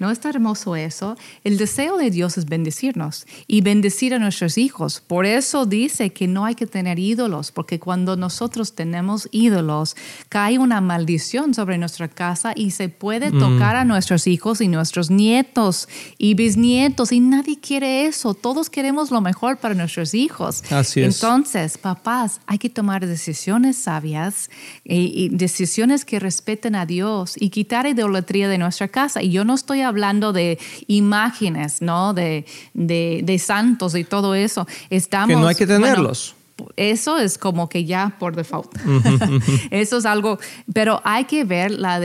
¿No 0.01 0.11
está 0.11 0.29
hermoso 0.31 0.75
eso? 0.75 1.17
El 1.45 1.57
deseo 1.57 1.97
de 1.97 2.11
Dios 2.11 2.37
es 2.37 2.47
bendecirnos 2.47 3.27
y 3.47 3.61
bendecir 3.61 4.13
a 4.13 4.19
nuestros 4.19 4.59
hijos. 4.59 5.01
Por 5.01 5.25
eso 5.25 5.67
dice 5.67 6.13
que 6.13 6.27
no 6.27 6.45
hay 6.45 6.57
que 6.57 6.67
tener 6.67 6.99
ídolos, 6.99 7.53
porque 7.53 7.79
cuando 7.79 8.17
nosotros 8.17 8.75
tenemos 8.75 9.29
ídolos, 9.31 9.97
cae 10.29 10.59
una 10.59 10.81
maldición 10.81 11.55
sobre 11.55 11.79
nuestra 11.79 12.09
casa 12.09 12.53
y 12.57 12.73
se 12.73 12.89
puede 12.89 13.31
mm. 13.31 13.39
tocar 13.39 13.77
a 13.77 13.85
nuestros 13.85 14.27
hijos 14.27 14.61
y 14.61 14.67
nuestros 14.67 15.11
nietos 15.11 15.89
y 16.19 16.35
bisnietos. 16.35 17.13
Y 17.13 17.21
nadie 17.21 17.61
quiere 17.61 18.07
eso. 18.07 18.35
Todos 18.35 18.71
queremos 18.71 19.13
lo 19.13 19.21
mejor 19.21 19.59
para 19.59 19.75
nuestros 19.75 20.13
hijos. 20.15 20.65
Así 20.73 21.03
es. 21.03 21.15
Entonces, 21.15 21.79
papás, 21.79 22.41
hay 22.47 22.59
que 22.59 22.69
tomar 22.69 23.07
decisiones 23.07 23.77
sabias 23.77 24.51
y, 24.83 25.13
y 25.25 25.29
decisiones 25.29 26.05
que 26.05 26.19
respeten 26.19 26.75
a 26.75 26.85
Dios 26.85 27.35
y 27.39 27.51
quitar 27.51 27.87
idolatría 27.87 28.49
de 28.49 28.59
nuestra 28.59 28.89
casa. 28.89 29.23
Y 29.23 29.31
yo 29.31 29.45
no 29.45 29.55
estoy 29.55 29.84
hablando 29.85 30.33
de 30.33 30.59
imágenes, 30.87 31.83
¿no? 31.83 32.15
De, 32.15 32.45
de, 32.75 33.39
santos 33.39 33.95
y 33.95 34.05
todo 34.05 34.35
eso. 34.35 34.67
Estamos, 34.91 35.29
que 35.29 35.41
no 35.41 35.47
hay 35.47 35.55
que 35.55 35.67
tenerlos. 35.67 36.35
eso 36.77 37.19
es 37.19 37.39
como 37.39 37.69
que 37.69 37.85
ya 37.85 38.17
por 38.19 38.37
default. 38.37 38.71
eso 39.71 39.99
es 39.99 40.07
algo, 40.07 40.39
pero 40.73 41.01
hay 41.05 41.25
que 41.25 41.45
ver 41.45 41.71
la 41.71 42.01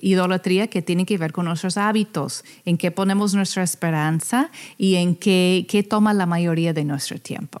idolatría 0.00 0.68
que 0.68 0.82
tiene 0.82 1.06
que 1.06 1.18
ver 1.18 1.32
con 1.32 1.46
nuestros 1.46 1.76
hábitos, 1.76 2.44
en 2.64 2.78
qué 2.78 2.90
ponemos 2.90 3.34
nuestra 3.34 3.62
esperanza 3.62 4.50
y 4.78 4.96
en 4.96 5.16
qué, 5.16 5.66
qué 5.68 5.82
toma 5.82 6.14
la 6.14 6.26
mayoría 6.26 6.72
de 6.72 6.84
nuestro 6.84 7.18
tiempo. 7.18 7.60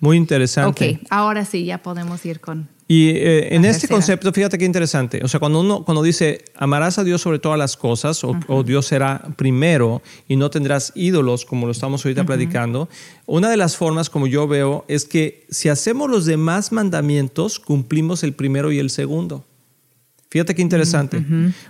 Muy 0.00 0.16
interesante. 0.16 0.98
Ok, 1.00 1.06
ahora 1.10 1.44
sí, 1.44 1.64
ya 1.64 1.78
podemos 1.78 2.24
ir 2.26 2.40
con 2.40 2.68
y 2.90 3.10
eh, 3.10 3.54
en 3.54 3.64
este 3.64 3.86
concepto, 3.86 4.32
fíjate 4.32 4.58
qué 4.58 4.64
interesante. 4.64 5.20
O 5.22 5.28
sea, 5.28 5.38
cuando 5.38 5.60
uno 5.60 5.84
cuando 5.84 6.02
dice 6.02 6.42
amarás 6.56 6.98
a 6.98 7.04
Dios 7.04 7.20
sobre 7.20 7.38
todas 7.38 7.56
las 7.56 7.76
cosas, 7.76 8.24
o, 8.24 8.64
Dios 8.64 8.86
será 8.86 9.28
primero 9.36 10.02
y 10.26 10.34
no 10.34 10.50
tendrás 10.50 10.90
ídolos, 10.96 11.44
como 11.44 11.66
lo 11.66 11.72
estamos 11.72 12.04
ahorita 12.04 12.26
platicando, 12.26 12.88
una 13.26 13.48
de 13.48 13.56
las 13.56 13.76
formas, 13.76 14.10
como 14.10 14.26
yo 14.26 14.48
veo, 14.48 14.84
es 14.88 15.04
que 15.04 15.46
si 15.50 15.68
hacemos 15.68 16.10
los 16.10 16.26
demás 16.26 16.72
mandamientos, 16.72 17.60
cumplimos 17.60 18.24
el 18.24 18.32
primero 18.32 18.72
y 18.72 18.80
el 18.80 18.90
segundo. 18.90 19.44
Fíjate 20.28 20.56
qué 20.56 20.62
interesante. 20.62 21.24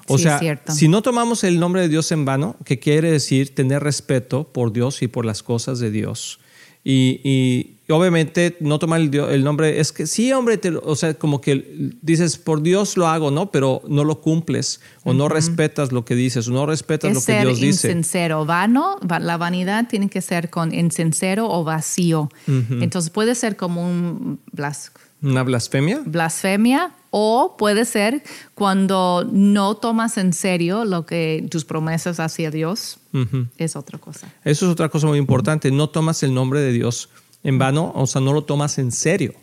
O 0.07 0.17
sea, 0.17 0.41
si 0.69 0.89
no 0.89 1.03
tomamos 1.03 1.45
el 1.45 1.61
nombre 1.61 1.83
de 1.83 1.91
Dios 1.91 2.11
en 2.13 2.25
vano, 2.25 2.57
que 2.65 2.79
quiere 2.79 3.11
decir 3.11 3.55
tener 3.55 3.83
respeto 3.83 4.45
por 4.45 4.73
Dios 4.73 5.03
y 5.03 5.09
por 5.09 5.27
las 5.27 5.43
cosas 5.43 5.81
de 5.81 5.91
Dios. 5.91 6.41
y 6.83 7.77
obviamente 7.93 8.57
no 8.61 8.79
tomar 8.79 9.01
el, 9.01 9.45
nombre, 9.45 9.81
es 9.81 9.93
que 9.93 10.07
sí, 10.07 10.33
hombre, 10.33 10.61
o 10.83 10.97
sea, 10.97 11.15
como 11.15 11.41
que 11.41 11.93
dices, 12.03 12.39
por 12.39 12.63
Dios 12.63 12.97
lo 12.97 13.09
hago, 13.09 13.31
¿no? 13.31 13.51
Pero 13.51 13.83
no 13.89 14.05
lo 14.05 14.21
cumples 14.21 14.81
o 15.05 15.13
no 15.13 15.29
respetas 15.29 15.93
lo 15.93 16.05
que 16.05 16.15
dices 16.15 16.49
o 16.49 16.53
no 16.53 16.67
respetas 16.67 17.15
lo 17.15 17.21
que 17.23 17.41
Dios 17.41 17.61
dice. 17.61 17.89
Insincero, 17.89 18.45
vano, 18.45 18.99
la 19.21 19.37
vanidad 19.37 19.89
tiene 19.89 20.09
que 20.09 20.21
ser 20.21 20.51
con 20.51 20.75
insincero 20.75 21.49
o 21.51 21.65
vacío. 21.65 22.29
Entonces 22.47 23.11
puede 23.11 23.35
ser 23.35 23.57
como 23.57 23.87
un 23.87 24.41
¿Una 25.23 25.43
blasfemia? 25.43 26.03
Blasfemia 26.07 26.93
o 27.11 27.57
puede 27.59 27.85
ser 27.85 28.23
cuando 28.55 29.29
no 29.31 29.75
tomas 29.75 30.17
en 30.17 30.33
serio 30.33 30.85
lo 30.85 31.05
que 31.05 31.47
tus 31.51 31.65
promesas 31.65 32.21
hacia 32.21 32.51
Dios. 32.51 32.99
Es 33.59 33.77
otra 33.77 33.99
cosa. 33.99 34.29
Eso 34.45 34.67
es 34.67 34.73
otra 34.73 34.89
cosa 34.89 35.07
muy 35.07 35.19
importante. 35.19 35.71
No 35.71 35.91
tomas 35.91 36.23
el 36.23 36.33
nombre 36.33 36.61
de 36.61 36.73
Dios 36.73 37.11
en 37.43 37.59
vano, 37.59 37.93
o 37.95 38.07
sea, 38.07 38.21
no 38.21 38.33
lo 38.33 38.43
tomas 38.43 38.79
en 38.79 38.93
serio. 38.93 39.35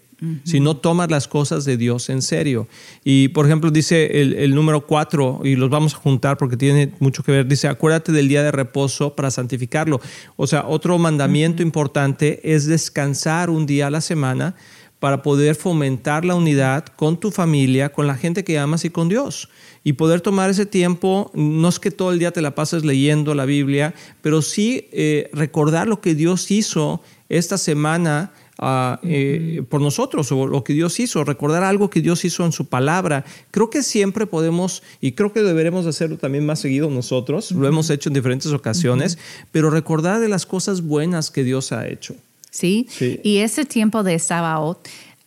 Si 0.45 0.59
no 0.59 0.75
tomas 0.77 1.11
las 1.11 1.27
cosas 1.27 1.63
de 1.63 1.77
Dios 1.77 2.09
en 2.09 2.23
serio. 2.23 2.67
Y 3.03 3.27
por 3.27 3.45
ejemplo, 3.45 3.69
dice 3.69 4.19
el, 4.19 4.55
número 4.55 4.87
cuatro, 4.87 5.41
y 5.43 5.55
los 5.55 5.69
vamos 5.69 5.93
a 5.93 5.97
juntar 5.97 6.37
porque 6.37 6.57
tiene 6.57 6.91
mucho 6.99 7.21
que 7.21 7.31
ver, 7.31 7.47
dice, 7.47 7.67
acuérdate 7.67 8.11
del 8.11 8.27
día 8.27 8.41
de 8.41 8.51
reposo 8.51 9.15
para 9.15 9.29
santificarlo. 9.29 10.01
O 10.35 10.47
sea, 10.47 10.65
otro 10.65 10.97
mandamiento 10.97 11.61
importante 11.61 12.39
es 12.43 12.65
descansar 12.65 13.51
un 13.51 13.67
día 13.67 13.87
a 13.87 13.91
la 13.91 14.01
semana 14.01 14.55
para 14.99 15.21
poder 15.21 15.55
fomentar 15.55 16.25
la 16.25 16.35
unidad 16.35 16.85
con 16.85 17.19
tu 17.19 17.31
familia, 17.31 17.89
con 17.89 18.07
la 18.07 18.15
gente 18.15 18.43
que 18.43 18.57
amas 18.57 18.83
y 18.85 18.89
con 18.89 19.09
Dios. 19.09 19.49
Y 19.83 19.93
poder 19.93 20.21
tomar 20.21 20.49
ese 20.49 20.65
tiempo, 20.65 21.31
no 21.33 21.69
es 21.69 21.79
que 21.79 21.91
todo 21.91 22.11
el 22.11 22.19
día 22.19 22.31
te 22.31 22.41
la 22.41 22.55
pases 22.55 22.83
leyendo 22.83 23.35
la 23.35 23.45
Biblia, 23.45 23.93
pero 24.21 24.41
sí 24.41 24.87
eh, 24.91 25.29
recordar 25.33 25.87
lo 25.87 26.01
que 26.01 26.15
Dios 26.15 26.49
hizo 26.49 27.01
esta 27.29 27.57
semana 27.59 28.31
ah, 28.57 28.99
eh, 29.03 29.61
por 29.69 29.81
nosotros 29.81 30.31
o 30.31 30.47
lo 30.47 30.63
que 30.63 30.73
Dios 30.73 30.99
hizo, 30.99 31.23
recordar 31.23 31.63
algo 31.63 31.91
que 31.91 32.01
Dios 32.01 32.25
hizo 32.25 32.43
en 32.43 32.51
su 32.51 32.65
palabra. 32.65 33.23
Creo 33.51 33.69
que 33.69 33.83
siempre 33.83 34.25
podemos, 34.25 34.81
y 34.99 35.11
creo 35.11 35.31
que 35.31 35.43
deberemos 35.43 35.85
hacerlo 35.85 36.17
también 36.17 36.45
más 36.45 36.59
seguido 36.59 36.89
nosotros, 36.89 37.51
lo 37.51 37.67
hemos 37.67 37.91
hecho 37.91 38.09
en 38.09 38.15
diferentes 38.15 38.51
ocasiones, 38.51 39.19
pero 39.51 39.69
recordar 39.69 40.19
de 40.19 40.27
las 40.27 40.47
cosas 40.47 40.81
buenas 40.81 41.29
que 41.29 41.43
Dios 41.43 41.71
ha 41.71 41.87
hecho. 41.87 42.15
Sí, 42.57 42.87
y 43.23 43.37
ese 43.37 43.65
tiempo 43.65 44.01
de 44.01 44.17
sábado, 44.17 44.81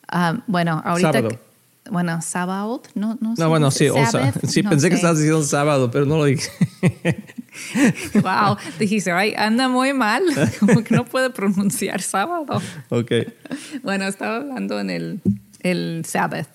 ah, 0.09 0.43
bueno, 0.49 0.83
ahorita... 0.85 1.23
Bueno, 1.89 2.21
sábado, 2.23 2.83
no, 2.95 3.19
no. 3.21 3.35
No, 3.37 3.49
bueno, 3.49 3.71
sí, 3.71 3.89
o 3.89 3.95
sea, 4.07 4.33
sí, 4.47 4.63
pensé 4.63 4.91
que 4.91 4.97
estabas 4.97 5.19
diciendo 5.19 5.43
sábado, 5.43 5.91
pero 5.91 6.07
no 6.07 6.19
lo 6.19 6.25
dije. 6.25 6.51
wow, 8.23 8.57
dijiste, 8.79 9.11
ay, 9.11 9.35
anda 9.37 9.69
muy 9.69 9.93
mal, 9.93 10.23
como 10.61 10.85
que 10.85 10.95
no 10.95 11.05
puede 11.05 11.31
pronunciar 11.31 12.03
sábado. 12.03 12.61
Ok. 12.91 13.13
Bueno, 13.83 14.07
estaba 14.07 14.37
hablando 14.37 14.79
en 14.79 14.91
el, 14.91 15.21
el 15.61 16.05
Sabbath. 16.07 16.49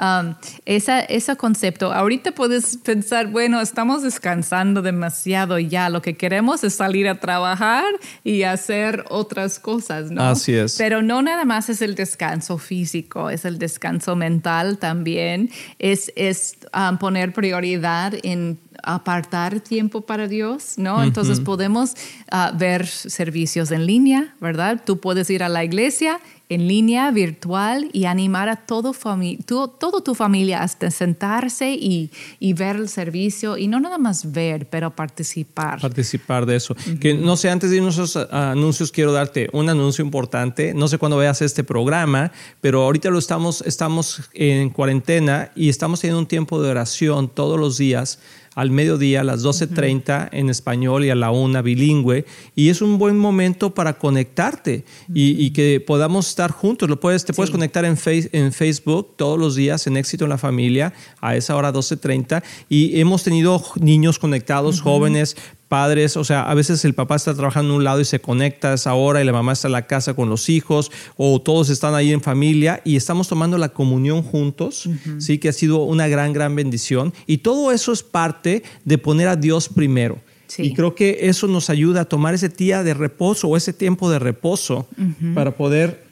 Um, 0.00 0.34
esa, 0.64 1.00
ese 1.00 1.36
concepto, 1.36 1.92
ahorita 1.92 2.32
puedes 2.32 2.76
pensar, 2.78 3.28
bueno, 3.28 3.60
estamos 3.60 4.02
descansando 4.02 4.82
demasiado 4.82 5.58
ya, 5.58 5.88
lo 5.88 6.02
que 6.02 6.16
queremos 6.16 6.64
es 6.64 6.74
salir 6.74 7.08
a 7.08 7.20
trabajar 7.20 7.84
y 8.24 8.42
hacer 8.42 9.04
otras 9.08 9.58
cosas, 9.58 10.10
¿no? 10.10 10.22
Así 10.22 10.54
es. 10.54 10.76
Pero 10.76 11.02
no 11.02 11.22
nada 11.22 11.44
más 11.44 11.68
es 11.68 11.82
el 11.82 11.94
descanso 11.94 12.58
físico, 12.58 13.30
es 13.30 13.44
el 13.44 13.58
descanso 13.58 14.16
mental 14.16 14.78
también, 14.78 15.50
es, 15.78 16.12
es 16.16 16.58
um, 16.74 16.98
poner 16.98 17.32
prioridad 17.32 18.14
en 18.22 18.58
apartar 18.82 19.60
tiempo 19.60 20.02
para 20.02 20.26
Dios, 20.26 20.74
¿no? 20.76 21.02
Entonces 21.02 21.40
podemos 21.40 21.94
uh, 22.32 22.56
ver 22.56 22.86
servicios 22.86 23.70
en 23.70 23.86
línea, 23.86 24.34
¿verdad? 24.40 24.82
Tú 24.84 25.00
puedes 25.00 25.28
ir 25.30 25.42
a 25.42 25.48
la 25.48 25.64
iglesia 25.64 26.20
en 26.50 26.66
línea, 26.66 27.10
virtual, 27.12 27.88
y 27.92 28.04
animar 28.04 28.48
a 28.48 28.56
todo, 28.56 28.92
tu, 28.92 30.14
familia 30.14 30.62
hasta 30.62 30.90
sentarse 30.90 31.70
y, 31.70 32.10
y, 32.40 32.52
ver 32.54 32.76
el 32.76 32.88
servicio, 32.88 33.56
y 33.56 33.68
no 33.68 33.78
nada 33.78 33.98
más 33.98 34.32
ver, 34.32 34.68
pero 34.68 34.90
participar. 34.90 35.80
Participar 35.80 36.44
de 36.46 36.56
eso. 36.56 36.74
Que 37.00 37.14
no 37.14 37.36
sé, 37.36 37.50
antes 37.50 37.70
de 37.70 37.76
irnos 37.76 38.16
a 38.16 38.50
anuncios, 38.50 38.90
quiero 38.90 39.12
darte 39.12 39.48
un 39.52 39.68
anuncio 39.68 40.04
importante. 40.04 40.74
No 40.74 40.88
sé 40.88 40.98
cuándo 40.98 41.16
veas 41.16 41.40
este 41.40 41.62
programa, 41.62 42.32
pero 42.60 42.82
ahorita 42.82 43.10
lo 43.10 43.18
estamos, 43.20 43.62
estamos 43.62 44.22
en 44.34 44.70
cuarentena 44.70 45.52
y 45.54 45.68
estamos 45.68 46.00
teniendo 46.00 46.18
un 46.18 46.26
tiempo 46.26 46.60
de 46.60 46.68
oración 46.68 47.28
todos 47.28 47.60
los 47.60 47.78
días 47.78 48.18
al 48.54 48.70
mediodía, 48.70 49.20
a 49.20 49.24
las 49.24 49.44
12.30 49.44 50.28
en 50.32 50.50
español 50.50 51.04
y 51.04 51.10
a 51.10 51.14
la 51.14 51.30
una 51.30 51.62
bilingüe. 51.62 52.24
Y 52.56 52.68
es 52.68 52.82
un 52.82 52.98
buen 52.98 53.16
momento 53.16 53.74
para 53.74 53.98
conectarte 53.98 54.84
y, 55.12 55.50
que 55.50 55.80
podamos 55.80 56.28
estar 56.28 56.50
juntos. 56.50 56.88
Lo 56.88 56.98
puedes, 56.98 57.24
te 57.24 57.32
puedes 57.32 57.50
conectar 57.50 57.84
en, 57.84 57.96
en 58.04 58.52
Facebook 58.52 59.14
todos 59.16 59.38
los 59.38 59.54
días 59.54 59.86
en 59.86 59.96
Éxito 59.96 60.24
en 60.24 60.30
la 60.30 60.38
Familia 60.38 60.92
a 61.20 61.36
esa 61.36 61.56
hora 61.56 61.72
12.30. 61.72 62.42
Y 62.68 63.00
hemos 63.00 63.22
tenido 63.22 63.62
niños 63.80 64.18
conectados, 64.18 64.80
jóvenes, 64.80 65.36
padres, 65.70 66.16
o 66.16 66.24
sea, 66.24 66.42
a 66.42 66.54
veces 66.54 66.84
el 66.84 66.94
papá 66.94 67.14
está 67.14 67.32
trabajando 67.32 67.72
en 67.72 67.76
un 67.76 67.84
lado 67.84 68.00
y 68.00 68.04
se 68.04 68.20
conecta 68.20 68.72
a 68.72 68.74
esa 68.74 68.92
hora 68.94 69.22
y 69.22 69.24
la 69.24 69.32
mamá 69.32 69.52
está 69.52 69.68
en 69.68 69.72
la 69.72 69.86
casa 69.86 70.14
con 70.14 70.28
los 70.28 70.48
hijos 70.48 70.90
o 71.16 71.40
todos 71.40 71.70
están 71.70 71.94
ahí 71.94 72.12
en 72.12 72.20
familia 72.20 72.82
y 72.84 72.96
estamos 72.96 73.28
tomando 73.28 73.56
la 73.56 73.68
comunión 73.68 74.24
juntos, 74.24 74.90
sí, 75.18 75.38
que 75.38 75.48
ha 75.48 75.52
sido 75.52 75.84
una 75.84 76.08
gran, 76.08 76.32
gran 76.32 76.56
bendición. 76.56 77.14
Y 77.24 77.38
todo 77.38 77.70
eso 77.70 77.92
es 77.92 78.02
parte 78.02 78.64
de 78.84 78.98
poner 78.98 79.28
a 79.28 79.36
Dios 79.36 79.68
primero. 79.68 80.18
Y 80.58 80.74
creo 80.74 80.96
que 80.96 81.18
eso 81.28 81.46
nos 81.46 81.70
ayuda 81.70 82.00
a 82.00 82.04
tomar 82.04 82.34
ese 82.34 82.48
día 82.48 82.82
de 82.82 82.92
reposo 82.92 83.46
o 83.46 83.56
ese 83.56 83.72
tiempo 83.72 84.10
de 84.10 84.18
reposo 84.18 84.88
para 85.36 85.56
poder 85.56 86.02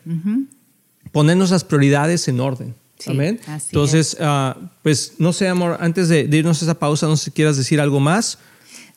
poner 1.11 1.37
nuestras 1.37 1.65
prioridades 1.65 2.29
en 2.29 2.39
orden. 2.39 2.77
Amén. 3.07 3.41
Entonces, 3.67 4.17
ah, 4.21 4.57
pues 4.85 5.15
no 5.19 5.33
sé, 5.33 5.49
amor, 5.49 5.79
antes 5.81 6.09
de, 6.09 6.29
de, 6.29 6.37
irnos 6.37 6.63
a 6.63 6.65
esa 6.65 6.79
pausa, 6.79 7.09
no 7.09 7.17
sé 7.17 7.27
si 7.27 7.31
quieras 7.33 7.57
decir 7.57 7.81
algo 7.81 7.99
más 7.99 8.39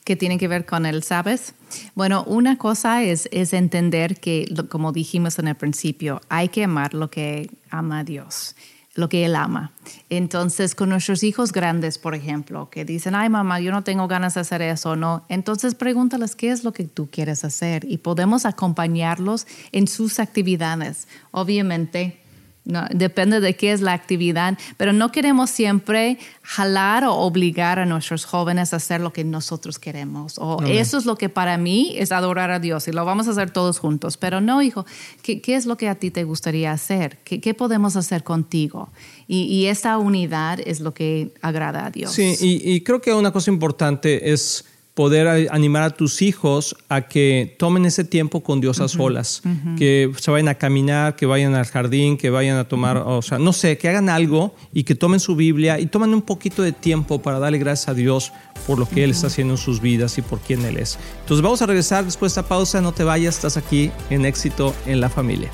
que 0.04 0.16
tiene 0.16 0.38
que 0.38 0.48
ver 0.48 0.66
con 0.66 0.86
el 0.86 1.04
sabes. 1.04 1.54
Bueno, 1.96 2.24
una 2.26 2.58
cosa 2.58 3.04
es, 3.04 3.30
es 3.32 3.54
entender 3.54 4.20
que, 4.20 4.48
como 4.70 4.92
dijimos 4.92 5.40
en 5.40 5.48
el 5.48 5.56
principio, 5.56 6.22
hay 6.30 6.50
que 6.50 6.64
amar 6.64 6.94
lo 6.94 7.10
que 7.10 7.50
ama 7.70 8.04
Dios 8.04 8.56
lo 8.94 9.08
que 9.08 9.26
Él 9.26 9.36
ama. 9.36 9.72
Entonces, 10.10 10.76
con 10.76 10.90
nuestros 10.90 11.24
hijos 11.24 11.52
grandes, 11.52 11.98
por 11.98 12.14
ejemplo, 12.14 12.70
que 12.70 12.84
dicen, 12.84 13.16
ay 13.16 13.30
mamá, 13.30 13.60
yo 13.60 13.72
no 13.72 13.84
tengo 13.84 14.08
ganas 14.08 14.34
de 14.34 14.42
hacer 14.42 14.62
eso, 14.62 14.96
no. 14.96 15.26
Entonces, 15.30 15.76
pregúntales 15.76 16.36
qué 16.36 16.52
es 16.52 16.64
lo 16.64 16.74
que 16.74 16.84
tú 16.84 17.10
quieres 17.10 17.46
hacer 17.46 17.86
y 17.86 18.00
podemos 18.00 18.46
acompañarlos 18.46 19.48
en 19.72 19.88
sus 19.88 20.20
actividades. 20.20 21.08
Obviamente, 21.32 22.21
no, 22.64 22.86
depende 22.92 23.40
de 23.40 23.56
qué 23.56 23.72
es 23.72 23.82
la 23.82 23.94
actividad, 23.94 24.56
pero 24.78 24.94
no 24.94 25.12
queremos 25.12 25.50
siempre 25.50 26.20
jalar 26.44 27.04
o 27.06 27.16
obligar 27.16 27.80
a 27.80 27.88
nuestros 27.88 28.26
jóvenes 28.26 28.74
a 28.74 28.76
hacer 28.76 29.02
lo 29.02 29.12
que 29.12 29.24
nosotros 29.24 29.80
queremos. 29.80 30.38
O 30.38 30.62
eso 30.64 31.00
es 31.00 31.06
lo 31.06 31.16
que 31.16 31.28
para 31.28 31.58
mí 31.58 31.96
es 31.98 32.12
adorar 32.12 32.52
a 32.52 32.60
Dios 32.60 32.88
y 32.88 32.92
lo 32.92 33.04
vamos 33.04 33.28
a 33.28 33.32
hacer 33.32 33.50
todos 33.50 33.80
juntos. 33.80 34.18
Pero 34.18 34.42
no, 34.42 34.62
hijo, 34.62 34.86
¿qué, 35.24 35.42
qué 35.42 35.56
es 35.56 35.66
lo 35.66 35.76
que 35.76 35.90
a 35.90 35.96
ti 35.96 36.12
te 36.12 36.24
gustaría 36.24 36.72
hacer? 36.72 37.18
¿Qué, 37.24 37.42
qué 37.42 37.56
podemos 37.56 37.96
hacer 37.96 38.24
contigo? 38.24 38.90
Y, 39.28 39.44
y, 39.44 39.66
esa 39.68 39.98
unidad 39.98 40.60
es 40.64 40.82
lo 40.82 40.94
que 40.94 41.34
agrada 41.42 41.88
a 41.88 41.90
Dios. 41.90 42.12
Sí, 42.12 42.36
y, 42.40 42.74
y 42.74 42.82
creo 42.82 43.02
que 43.02 43.14
una 43.14 43.32
cosa 43.32 43.50
importante 43.50 44.32
es 44.32 44.66
poder 44.94 45.50
animar 45.52 45.84
a 45.84 45.90
tus 45.92 46.22
hijos 46.22 46.76
a 46.90 47.04
que 47.04 47.56
tomen 47.58 47.86
ese 47.86 48.04
tiempo 48.04 48.42
con 48.42 48.60
Dios 48.60 48.80
a 48.82 48.88
solas, 48.88 49.42
que 49.78 50.12
se 50.18 50.32
vayan 50.32 50.50
a 50.50 50.56
caminar, 50.56 51.16
que 51.16 51.26
vayan 51.26 51.56
al 51.56 51.66
jardín, 51.66 52.18
que 52.18 52.30
vayan 52.30 52.58
a 52.58 52.66
tomar, 52.66 52.98
o 52.98 53.22
sea, 53.22 53.40
no 53.40 53.54
sé, 53.54 53.78
que 53.78 53.88
hagan 53.88 54.10
algo 54.10 54.54
y 54.74 54.84
que 54.84 54.96
tomen 54.96 55.20
su 55.20 55.36
Biblia 55.36 55.80
y 55.80 55.86
tomen 55.86 56.14
un 56.14 56.22
poquito 56.22 56.62
de 56.62 56.74
tiempo 56.74 57.22
para 57.22 57.40
darle 57.40 57.58
gracias 57.58 57.90
a 57.90 57.94
Dios 57.94 58.34
por 58.68 58.80
lo 58.80 58.88
que 58.88 59.04
Él 59.04 59.12
está 59.12 59.28
haciendo 59.28 59.54
en 59.54 59.58
sus 59.58 59.82
vidas 59.82 60.18
y 60.18 60.22
por 60.22 60.40
quién 60.40 60.66
Él 60.66 60.78
es. 60.78 61.00
Entonces 61.22 61.42
vamos 61.42 61.62
a 61.62 61.66
regresar 61.66 62.04
después 62.04 62.34
de 62.34 62.42
esta 62.42 62.50
pausa, 62.50 62.82
no 62.82 62.92
te 62.92 63.04
vayas, 63.04 63.36
estás 63.36 63.58
aquí 63.58 63.92
en 64.10 64.26
éxito 64.26 64.76
en 64.86 65.00
la 65.00 65.10
familia. 65.10 65.50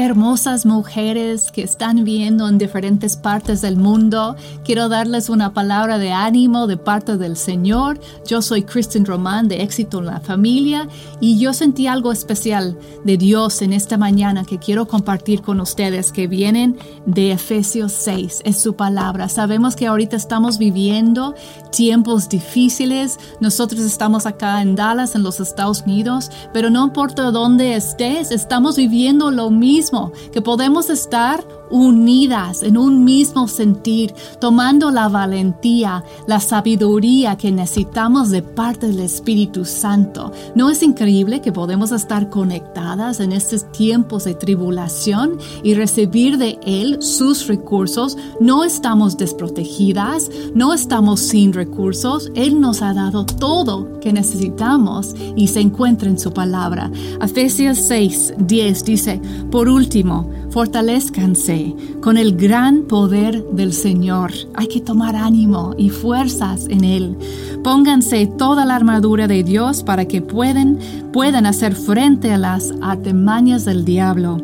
Hermosas 0.00 0.64
mujeres 0.64 1.50
que 1.52 1.62
están 1.62 2.04
viendo 2.04 2.48
en 2.48 2.58
diferentes 2.58 3.16
partes 3.16 3.60
del 3.60 3.76
mundo. 3.76 4.34
Quiero 4.64 4.88
darles 4.88 5.28
una 5.28 5.52
palabra 5.52 5.98
de 5.98 6.12
ánimo 6.12 6.66
de 6.66 6.76
parte 6.76 7.16
del 7.16 7.36
Señor. 7.36 8.00
Yo 8.26 8.40
soy 8.42 8.62
Kristen 8.62 9.04
Román 9.04 9.48
de 9.48 9.62
Éxito 9.62 9.98
en 9.98 10.06
la 10.06 10.20
Familia 10.20 10.88
y 11.20 11.38
yo 11.38 11.52
sentí 11.52 11.86
algo 11.86 12.12
especial 12.12 12.78
de 13.04 13.16
Dios 13.16 13.60
en 13.62 13.72
esta 13.72 13.98
mañana 13.98 14.44
que 14.44 14.58
quiero 14.58 14.88
compartir 14.88 15.42
con 15.42 15.60
ustedes 15.60 16.12
que 16.12 16.26
vienen 16.26 16.78
de 17.04 17.32
Efesios 17.32 17.92
6. 17.92 18.42
Es 18.44 18.60
su 18.60 18.74
palabra. 18.74 19.28
Sabemos 19.28 19.76
que 19.76 19.86
ahorita 19.86 20.16
estamos 20.16 20.58
viviendo 20.58 21.34
tiempos 21.70 22.28
difíciles. 22.28 23.18
Nosotros 23.40 23.82
estamos 23.82 24.26
acá 24.26 24.62
en 24.62 24.76
Dallas, 24.76 25.14
en 25.14 25.22
los 25.22 25.40
Estados 25.40 25.82
Unidos, 25.82 26.30
pero 26.52 26.70
no 26.70 26.84
importa 26.84 27.30
dónde 27.30 27.76
estés, 27.76 28.30
estamos 28.30 28.76
viviendo 28.76 29.30
lo 29.30 29.50
mismo 29.50 29.89
que 30.32 30.40
podemos 30.40 30.90
estar 30.90 31.44
unidas 31.70 32.62
en 32.62 32.76
un 32.76 33.04
mismo 33.04 33.48
sentir, 33.48 34.14
tomando 34.40 34.90
la 34.90 35.08
valentía, 35.08 36.04
la 36.26 36.40
sabiduría 36.40 37.36
que 37.36 37.52
necesitamos 37.52 38.30
de 38.30 38.42
parte 38.42 38.88
del 38.88 39.00
Espíritu 39.00 39.64
Santo. 39.64 40.32
¿No 40.54 40.70
es 40.70 40.82
increíble 40.82 41.40
que 41.40 41.52
podemos 41.52 41.92
estar 41.92 42.28
conectadas 42.28 43.20
en 43.20 43.32
estos 43.32 43.70
tiempos 43.72 44.24
de 44.24 44.34
tribulación 44.34 45.38
y 45.62 45.74
recibir 45.74 46.38
de 46.38 46.58
Él 46.64 47.02
sus 47.02 47.46
recursos? 47.46 48.16
No 48.40 48.64
estamos 48.64 49.16
desprotegidas, 49.16 50.30
no 50.54 50.74
estamos 50.74 51.20
sin 51.20 51.52
recursos. 51.52 52.30
Él 52.34 52.60
nos 52.60 52.82
ha 52.82 52.94
dado 52.94 53.24
todo 53.24 54.00
que 54.00 54.12
necesitamos 54.12 55.14
y 55.36 55.48
se 55.48 55.60
encuentra 55.60 56.08
en 56.08 56.18
su 56.18 56.32
palabra. 56.32 56.90
Efesios 57.20 57.78
6, 57.78 58.34
10 58.38 58.84
dice, 58.84 59.20
por 59.50 59.68
último, 59.68 60.30
fortalezcanse 60.50 61.74
con 62.00 62.16
el 62.16 62.36
gran 62.36 62.82
poder 62.82 63.44
del 63.52 63.72
Señor. 63.72 64.32
Hay 64.54 64.66
que 64.66 64.80
tomar 64.80 65.16
ánimo 65.16 65.74
y 65.78 65.90
fuerzas 65.90 66.66
en 66.68 66.84
Él. 66.84 67.16
Pónganse 67.62 68.26
toda 68.26 68.64
la 68.64 68.76
armadura 68.76 69.28
de 69.28 69.42
Dios 69.42 69.82
para 69.82 70.06
que 70.06 70.22
puedan, 70.22 70.78
puedan 71.12 71.46
hacer 71.46 71.74
frente 71.74 72.32
a 72.32 72.38
las 72.38 72.72
artimañas 72.80 73.64
del 73.64 73.84
diablo 73.84 74.38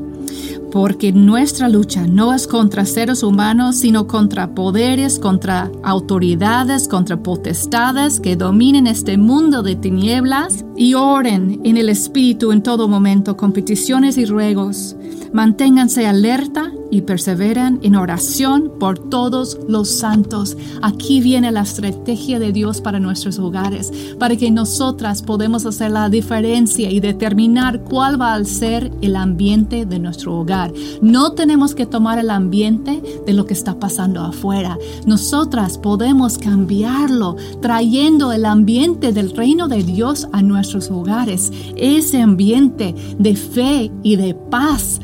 porque 0.76 1.10
nuestra 1.10 1.70
lucha 1.70 2.06
no 2.06 2.34
es 2.34 2.46
contra 2.46 2.84
seres 2.84 3.22
humanos, 3.22 3.76
sino 3.76 4.06
contra 4.06 4.54
poderes, 4.54 5.18
contra 5.18 5.70
autoridades, 5.82 6.86
contra 6.86 7.22
potestades 7.22 8.20
que 8.20 8.36
dominen 8.36 8.86
este 8.86 9.16
mundo 9.16 9.62
de 9.62 9.76
tinieblas 9.76 10.66
y 10.76 10.92
oren 10.92 11.62
en 11.64 11.78
el 11.78 11.88
Espíritu 11.88 12.52
en 12.52 12.62
todo 12.62 12.88
momento 12.88 13.38
con 13.38 13.52
peticiones 13.52 14.18
y 14.18 14.26
ruegos. 14.26 14.96
Manténganse 15.32 16.06
alerta 16.06 16.72
y 16.90 17.02
perseveran 17.02 17.80
en 17.82 17.96
oración 17.96 18.72
por 18.78 18.98
todos 18.98 19.58
los 19.68 19.88
santos. 19.90 20.56
Aquí 20.82 21.20
viene 21.20 21.50
la 21.50 21.62
estrategia 21.62 22.38
de 22.38 22.52
Dios 22.52 22.80
para 22.80 23.00
nuestros 23.00 23.38
hogares, 23.38 23.92
para 24.18 24.36
que 24.36 24.50
nosotras 24.50 25.22
podamos 25.22 25.66
hacer 25.66 25.90
la 25.90 26.08
diferencia 26.08 26.90
y 26.90 27.00
determinar 27.00 27.82
cuál 27.82 28.20
va 28.20 28.34
a 28.34 28.44
ser 28.44 28.92
el 29.02 29.16
ambiente 29.16 29.84
de 29.84 29.98
nuestro 29.98 30.38
hogar. 30.38 30.72
No 31.02 31.32
tenemos 31.32 31.74
que 31.74 31.86
tomar 31.86 32.18
el 32.18 32.30
ambiente 32.30 33.02
de 33.26 33.32
lo 33.32 33.46
que 33.46 33.54
está 33.54 33.78
pasando 33.78 34.22
afuera. 34.22 34.78
Nosotras 35.06 35.78
podemos 35.78 36.38
cambiarlo 36.38 37.36
trayendo 37.60 38.32
el 38.32 38.44
ambiente 38.44 39.12
del 39.12 39.36
reino 39.36 39.68
de 39.68 39.82
Dios 39.82 40.28
a 40.32 40.42
nuestros 40.42 40.90
hogares, 40.90 41.52
ese 41.76 42.22
ambiente 42.22 42.94
de 43.18 43.36
fe 43.36 43.90
y 44.02 44.16
de 44.16 44.34
paz 44.34 44.95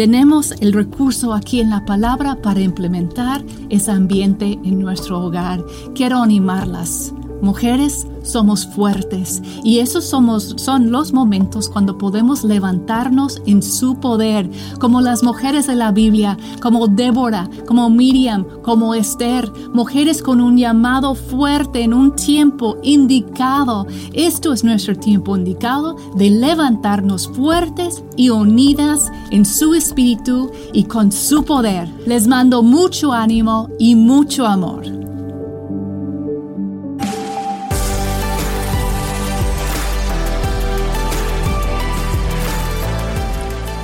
tenemos 0.00 0.52
el 0.62 0.72
recurso 0.72 1.34
aquí 1.34 1.60
en 1.60 1.68
la 1.68 1.84
palabra 1.84 2.36
para 2.36 2.62
implementar 2.62 3.44
ese 3.68 3.90
ambiente 3.90 4.58
en 4.64 4.80
nuestro 4.80 5.20
hogar. 5.20 5.62
Quiero 5.94 6.22
animarlas 6.22 7.12
Mujeres 7.42 8.06
somos 8.22 8.66
fuertes 8.66 9.42
y 9.64 9.78
esos 9.78 10.04
somos, 10.04 10.54
son 10.56 10.90
los 10.90 11.12
momentos 11.12 11.68
cuando 11.68 11.96
podemos 11.96 12.44
levantarnos 12.44 13.40
en 13.46 13.62
su 13.62 13.98
poder, 13.98 14.50
como 14.78 15.00
las 15.00 15.22
mujeres 15.22 15.66
de 15.66 15.74
la 15.74 15.90
Biblia, 15.90 16.36
como 16.60 16.86
Débora, 16.86 17.48
como 17.66 17.88
Miriam, 17.88 18.44
como 18.62 18.94
Esther, 18.94 19.50
mujeres 19.72 20.22
con 20.22 20.40
un 20.40 20.56
llamado 20.56 21.14
fuerte 21.14 21.82
en 21.82 21.94
un 21.94 22.14
tiempo 22.14 22.76
indicado. 22.82 23.86
Esto 24.12 24.52
es 24.52 24.64
nuestro 24.64 24.94
tiempo 24.96 25.36
indicado 25.36 25.96
de 26.16 26.30
levantarnos 26.30 27.28
fuertes 27.28 28.02
y 28.16 28.30
unidas 28.30 29.10
en 29.30 29.44
su 29.44 29.74
espíritu 29.74 30.50
y 30.72 30.84
con 30.84 31.10
su 31.10 31.44
poder. 31.44 31.88
Les 32.06 32.26
mando 32.26 32.62
mucho 32.62 33.12
ánimo 33.12 33.68
y 33.78 33.94
mucho 33.94 34.46
amor. 34.46 34.99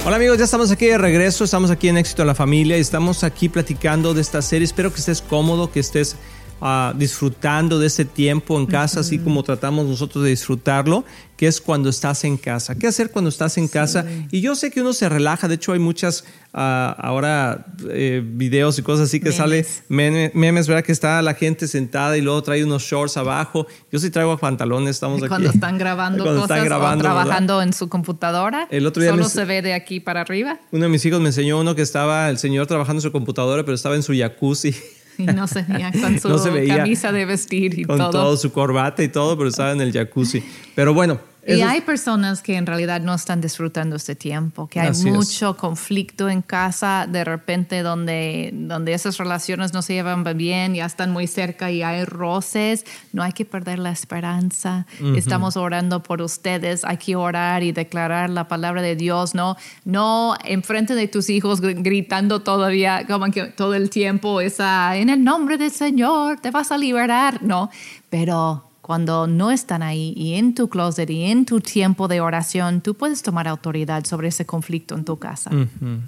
Hola 0.06 0.18
amigos, 0.18 0.38
ya 0.38 0.44
estamos 0.44 0.70
aquí 0.70 0.86
de 0.86 0.98
regreso, 0.98 1.42
estamos 1.42 1.72
aquí 1.72 1.88
en 1.88 1.96
Éxito 1.96 2.22
a 2.22 2.24
la 2.24 2.36
Familia 2.36 2.78
y 2.78 2.80
estamos 2.80 3.24
aquí 3.24 3.48
platicando 3.48 4.14
de 4.14 4.20
esta 4.20 4.40
serie. 4.40 4.64
Espero 4.64 4.92
que 4.92 5.00
estés 5.00 5.20
cómodo, 5.20 5.72
que 5.72 5.80
estés 5.80 6.14
uh, 6.60 6.96
disfrutando 6.96 7.78
de 7.78 7.86
este 7.86 8.04
tiempo 8.04 8.58
en 8.58 8.66
casa, 8.66 9.00
así 9.00 9.18
como 9.18 9.42
tratamos 9.42 9.86
nosotros 9.86 10.24
de 10.24 10.30
disfrutarlo, 10.30 11.04
que 11.36 11.46
es 11.46 11.60
cuando 11.60 11.90
estás 11.90 12.24
en 12.24 12.36
casa. 12.38 12.74
¿Qué 12.76 12.86
hacer 12.86 13.10
cuando 13.10 13.28
estás 13.28 13.58
en 13.58 13.68
casa? 13.68 14.06
Y 14.30 14.40
yo 14.40 14.54
sé 14.54 14.70
que 14.70 14.80
uno 14.80 14.92
se 14.94 15.08
relaja, 15.08 15.48
de 15.48 15.56
hecho 15.56 15.72
hay 15.74 15.78
muchas 15.78 16.22
uh, 16.54 16.56
ahora 16.96 17.66
eh, 17.90 18.22
videos 18.24 18.78
y 18.78 18.82
cosas 18.82 19.08
así 19.08 19.18
que 19.20 19.26
Memes. 19.26 19.36
sale 19.36 19.66
memes, 19.88 20.34
memes, 20.34 20.66
¿verdad? 20.66 20.82
Que 20.82 20.92
está 20.92 21.20
la 21.20 21.34
gente 21.34 21.68
sentada 21.68 22.16
y 22.16 22.22
luego 22.22 22.42
trae 22.42 22.64
unos 22.64 22.82
shorts 22.84 23.18
abajo. 23.18 23.66
Yo 23.92 23.98
sí 23.98 24.08
traigo 24.08 24.38
pantalones, 24.38 24.90
estamos 24.96 25.18
aquí. 25.20 25.28
Cuando 25.28 25.50
están 25.50 25.76
grabando 25.76 26.24
Cuando 26.24 26.40
cosas 26.42 26.56
están 26.56 26.64
grabando, 26.68 27.04
o 27.04 27.08
¿verdad? 27.08 27.22
trabajando 27.24 27.60
en 27.62 27.72
su 27.74 27.88
computadora, 27.90 28.66
El 28.70 28.86
otro 28.86 29.02
día 29.02 29.10
solo 29.10 29.24
me- 29.24 29.28
se 29.30 29.44
ve 29.44 29.60
de 29.60 29.74
aquí 29.74 30.00
para 30.00 30.22
arriba 30.22 30.58
Uno 30.72 30.84
de 30.84 30.88
mis 30.88 31.04
hijos 31.04 31.20
me 31.20 31.26
enseñó 31.28 31.60
uno 31.60 31.74
que 31.74 31.82
estaba 31.82 32.30
el 32.30 32.38
señor 32.38 32.66
trabajando 32.66 33.00
en 33.00 33.02
su 33.02 33.12
computadora, 33.12 33.62
pero 33.64 33.74
estaba 33.74 33.94
en 33.94 34.02
su 34.02 34.14
jacuzzi. 34.14 34.74
y 35.18 35.26
no 35.26 35.46
se 35.46 35.62
veía 35.62 35.92
con 35.92 36.18
su 36.20 36.28
No 36.28 36.38
se 36.38 36.50
veía. 36.50 36.78
camisa 36.78 37.12
de 37.12 37.24
vestir 37.24 37.78
y 37.78 37.84
con 37.84 37.98
todo. 37.98 38.10
todo. 38.10 38.36
su 38.36 38.52
corbata 38.52 39.02
y 39.02 39.08
todo, 39.08 39.36
pero 39.36 39.48
estaba 39.48 39.72
en 39.72 39.80
el 39.80 39.92
jacuzzi. 39.92 40.42
Pero 40.74 40.94
bueno, 40.94 41.20
Y 41.46 41.60
es- 41.60 41.66
hay 41.66 41.80
personas 41.82 42.42
que 42.42 42.56
en 42.56 42.66
realidad 42.66 43.00
no 43.00 43.14
están 43.14 43.40
disfrutando 43.40 43.96
este 43.96 44.14
tiempo, 44.14 44.66
que 44.68 44.80
hay 44.80 44.88
Así 44.88 45.08
es. 45.08 45.14
mucho 45.14 45.56
conflicto 45.56 46.28
en 46.28 46.42
casa 46.42 47.06
de 47.08 47.24
repente 47.24 47.82
donde, 47.82 48.50
donde 48.52 48.92
esas 48.94 49.16
relaciones 49.18 49.72
no 49.72 49.82
se 49.82 49.94
llevan 49.94 50.24
bien, 50.36 50.74
ya 50.74 50.86
están 50.86 51.12
muy 51.12 51.26
cerca 51.26 51.70
y 51.70 51.82
hay 51.82 52.04
roces. 52.04 52.84
No 53.12 53.22
hay 53.22 53.32
que 53.32 53.44
perder 53.44 53.78
la 53.78 53.90
esperanza. 53.90 54.86
Estamos 55.16 55.56
orando 55.56 56.02
por 56.02 56.20
ustedes. 56.22 56.84
Hay 56.84 56.96
que 56.96 57.14
orar 57.16 57.62
y 57.62 57.72
declarar 57.72 58.30
la 58.30 58.48
palabra 58.48 58.82
de 58.82 58.96
Dios, 58.96 59.34
no, 59.34 59.56
no 59.84 60.34
enfrente 60.44 60.94
de 60.94 61.06
tus 61.08 61.30
hijos 61.30 61.62
gr- 61.62 61.82
gritando 61.82 62.40
todavía 62.40 63.06
como 63.06 63.26
que 63.30 63.44
todo 63.44 63.74
el 63.74 63.88
tiempo 63.90 64.40
esa 64.40 64.96
en 64.96 65.10
el 65.10 65.22
nombre 65.22 65.58
del 65.58 65.70
Señor 65.70 66.40
te 66.40 66.50
vas 66.50 66.72
a 66.72 66.78
liberar, 66.78 67.42
no, 67.42 67.70
pero 68.10 68.64
cuando 68.86 69.26
no 69.26 69.50
están 69.50 69.82
ahí 69.82 70.14
y 70.16 70.34
en 70.34 70.54
tu 70.54 70.68
closet 70.68 71.10
y 71.10 71.24
en 71.24 71.44
tu 71.44 71.60
tiempo 71.60 72.06
de 72.06 72.20
oración, 72.20 72.82
tú 72.82 72.94
puedes 72.94 73.20
tomar 73.20 73.48
autoridad 73.48 74.04
sobre 74.04 74.28
ese 74.28 74.46
conflicto 74.46 74.94
en 74.94 75.04
tu 75.04 75.16
casa. 75.18 75.50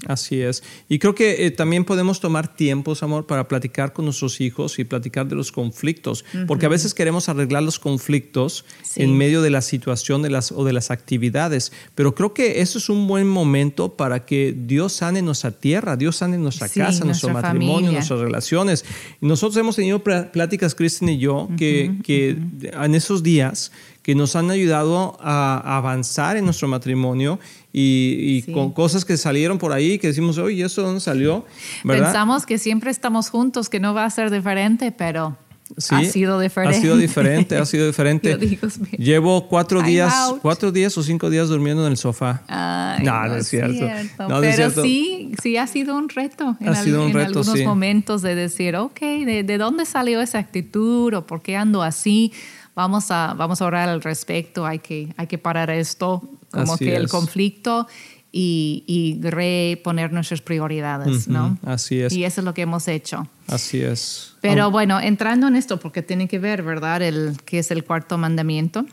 Así 0.06 0.40
es. 0.40 0.62
Y 0.88 1.00
creo 1.00 1.12
que 1.16 1.44
eh, 1.44 1.50
también 1.50 1.84
podemos 1.84 2.20
tomar 2.20 2.54
tiempos, 2.54 3.02
amor, 3.02 3.26
para 3.26 3.48
platicar 3.48 3.92
con 3.92 4.04
nuestros 4.04 4.40
hijos 4.40 4.78
y 4.78 4.84
platicar 4.84 5.26
de 5.26 5.34
los 5.34 5.50
conflictos, 5.50 6.24
porque 6.46 6.66
a 6.66 6.68
veces 6.68 6.94
queremos 6.94 7.28
arreglar 7.28 7.64
los 7.64 7.80
conflictos 7.80 8.64
Sí. 8.84 9.02
en 9.02 9.16
medio 9.18 9.42
de 9.42 9.50
la 9.50 9.60
situación 9.60 10.22
de 10.22 10.30
las, 10.30 10.52
o 10.52 10.62
de 10.64 10.72
las 10.72 10.90
actividades, 10.92 11.72
pero 11.96 12.14
creo 12.14 12.32
que 12.32 12.60
eso 12.60 12.78
es 12.78 12.88
un 12.88 13.08
buen 13.08 13.26
momento 13.28 13.96
para 13.96 14.24
que 14.24 14.54
Dios 14.56 14.92
sane 14.92 15.20
nuestra 15.20 15.50
tierra, 15.50 15.96
Dios 15.96 16.14
sane 16.16 16.38
nuestra 16.38 16.68
Sí, 16.68 16.78
casa, 16.78 17.04
nuestro 17.04 17.30
matrimonio, 17.30 17.74
familia. 17.74 17.90
nuestras 17.92 18.20
relaciones. 18.20 18.84
Nosotros 19.20 19.56
hemos 19.56 19.74
tenido 19.74 19.98
pl- 20.04 20.24
pláticas, 20.32 20.74
Kristen 20.76 21.08
y 21.08 21.18
yo, 21.18 21.48
que, 21.58 21.98
que 22.04 22.36
en 22.72 22.94
esos 22.94 23.22
días 23.22 23.72
que 24.02 24.14
nos 24.14 24.36
han 24.36 24.50
ayudado 24.50 25.18
a, 25.20 25.76
avanzar 25.76 26.36
en 26.36 26.44
nuestro 26.46 26.66
matrimonio 26.68 27.38
y, 27.72 28.16
y 28.38 28.42
Sí. 28.42 28.52
con 28.52 28.72
cosas 28.72 29.04
que 29.04 29.16
salieron 29.16 29.58
por 29.58 29.72
ahí 29.72 29.98
que 29.98 30.06
decimos, 30.08 30.38
oye, 30.38 30.64
¿eso 30.64 30.82
dónde 30.82 31.00
salió? 31.00 31.44
¿Verdad? 31.84 32.04
Pensamos 32.06 32.46
que 32.46 32.56
siempre 32.58 32.90
estamos 32.90 33.28
juntos, 33.28 33.68
que 33.68 33.80
no 33.80 33.92
va 33.94 34.04
a 34.04 34.10
ser 34.10 34.30
diferente, 34.30 34.92
pero 34.92 35.36
Sí, 35.76 35.94
ha 35.94 36.04
sido 36.06 36.40
diferente. 36.40 36.78
Ha 36.78 36.80
sido 36.80 36.96
diferente, 36.96 37.56
ha 37.58 37.66
sido 37.66 37.86
diferente. 37.88 38.38
Digo. 38.38 38.66
Llevo 38.96 39.48
cuatro 39.48 39.80
I'm 39.80 39.86
días, 39.86 40.14
out. 40.14 40.38
cuatro 40.40 40.72
días 40.72 40.96
o 40.96 41.02
cinco 41.02 41.28
días 41.28 41.48
durmiendo 41.48 41.84
en 41.84 41.92
el 41.92 41.98
sofá. 41.98 42.42
Ay, 42.48 43.04
No, 43.04 43.26
no 43.26 43.36
es 43.36 43.48
cierto. 43.48 43.84
No, 44.18 44.28
no 44.30 44.42
es 44.42 44.56
Pero 44.56 44.70
cierto. 44.70 44.82
sí, 44.82 45.32
sí 45.42 45.58
ha 45.58 45.66
sido 45.66 45.94
un 45.94 46.08
reto. 46.08 46.56
En, 46.60 46.68
Ha 46.70 46.74
sido 46.82 47.02
un 47.02 47.08
en 47.08 47.14
reto, 47.16 47.40
algunos 47.40 47.58
sí. 47.58 47.64
momentos 47.66 48.22
de 48.22 48.34
decir, 48.34 48.76
ok, 48.76 48.98
¿de, 48.98 49.42
de 49.42 49.58
dónde 49.58 49.84
salió 49.84 50.22
esa 50.22 50.38
actitud 50.38 51.12
o 51.12 51.26
por 51.26 51.42
qué 51.42 51.54
ando 51.58 51.82
así? 51.82 52.32
Vamos 52.78 53.10
a, 53.10 53.34
vamos 53.36 53.60
a 53.60 53.66
orar 53.66 53.88
al 53.88 54.00
respecto, 54.02 54.64
hay 54.64 54.78
que, 54.78 55.12
hay 55.16 55.26
que 55.26 55.36
parar 55.36 55.68
esto, 55.68 56.22
como 56.52 56.74
Así 56.74 56.84
que 56.84 56.94
el 56.94 57.06
es. 57.06 57.10
conflicto 57.10 57.88
y, 58.30 58.84
y 58.86 59.20
reponer 59.28 60.12
nuestras 60.12 60.40
prioridades, 60.42 61.26
¿no? 61.26 61.58
así 61.66 62.00
es. 62.00 62.12
Y 62.12 62.22
eso 62.22 62.40
es 62.40 62.44
lo 62.44 62.54
que 62.54 62.62
hemos 62.62 62.86
hecho. 62.86 63.26
Así 63.48 63.80
es. 63.82 64.34
Pero 64.42 64.70
bueno, 64.70 65.00
entrando 65.00 65.48
en 65.48 65.56
esto, 65.56 65.80
porque 65.80 66.02
tiene 66.02 66.28
que 66.28 66.38
ver, 66.38 66.62
¿verdad? 66.62 67.02
El 67.02 67.36
que 67.44 67.58
es 67.58 67.72
el 67.72 67.82
cuarto 67.82 68.16
mandamiento. 68.16 68.86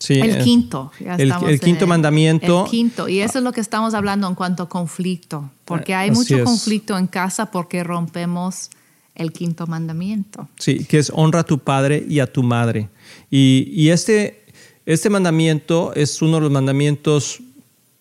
Sí, 0.00 0.14
El 0.14 0.30
eh, 0.40 0.42
quinto. 0.42 0.90
ya 0.98 1.14
el- 1.14 1.32
el 1.46 1.60
quinto 1.60 1.86
mandamiento. 1.86 2.64
El 2.64 2.70
quinto. 2.72 3.08
Y 3.08 3.20
eso 3.20 3.38
es 3.38 3.44
lo 3.44 3.52
que 3.52 3.60
estamos 3.60 3.94
hablando 3.94 4.26
en 4.26 4.34
cuanto 4.34 4.64
a 4.64 4.68
conflicto. 4.68 5.48
Porque 5.64 5.94
hay 5.94 6.10
Así 6.10 6.18
mucho 6.18 6.36
es. 6.38 6.42
conflicto 6.42 6.98
en 6.98 7.06
casa 7.06 7.52
porque 7.52 7.84
rompemos 7.84 8.68
el 9.14 9.30
quinto 9.30 9.68
mandamiento. 9.68 10.48
Sí, 10.58 10.84
que 10.86 10.98
es 10.98 11.12
honra 11.14 11.40
a 11.40 11.44
tu 11.44 11.58
padre 11.60 12.04
y 12.08 12.18
a 12.18 12.26
tu 12.26 12.42
madre. 12.42 12.88
Y, 13.32 13.70
y 13.72 13.88
este, 13.88 14.44
este 14.84 15.08
mandamiento 15.08 15.94
es 15.94 16.20
uno 16.20 16.36
de 16.36 16.42
los 16.42 16.50
mandamientos 16.50 17.40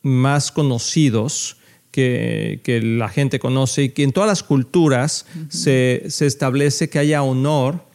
más 0.02 0.52
conocidos 0.52 1.56
que, 1.90 2.60
que 2.64 2.82
la 2.82 3.08
gente 3.08 3.40
conoce 3.40 3.84
y 3.84 3.90
que 3.90 4.04
en 4.04 4.12
todas 4.12 4.28
las 4.28 4.44
culturas 4.44 5.26
se, 5.48 6.04
se 6.10 6.26
establece 6.26 6.90
que 6.90 7.00
haya 7.00 7.24
honor 7.24 7.86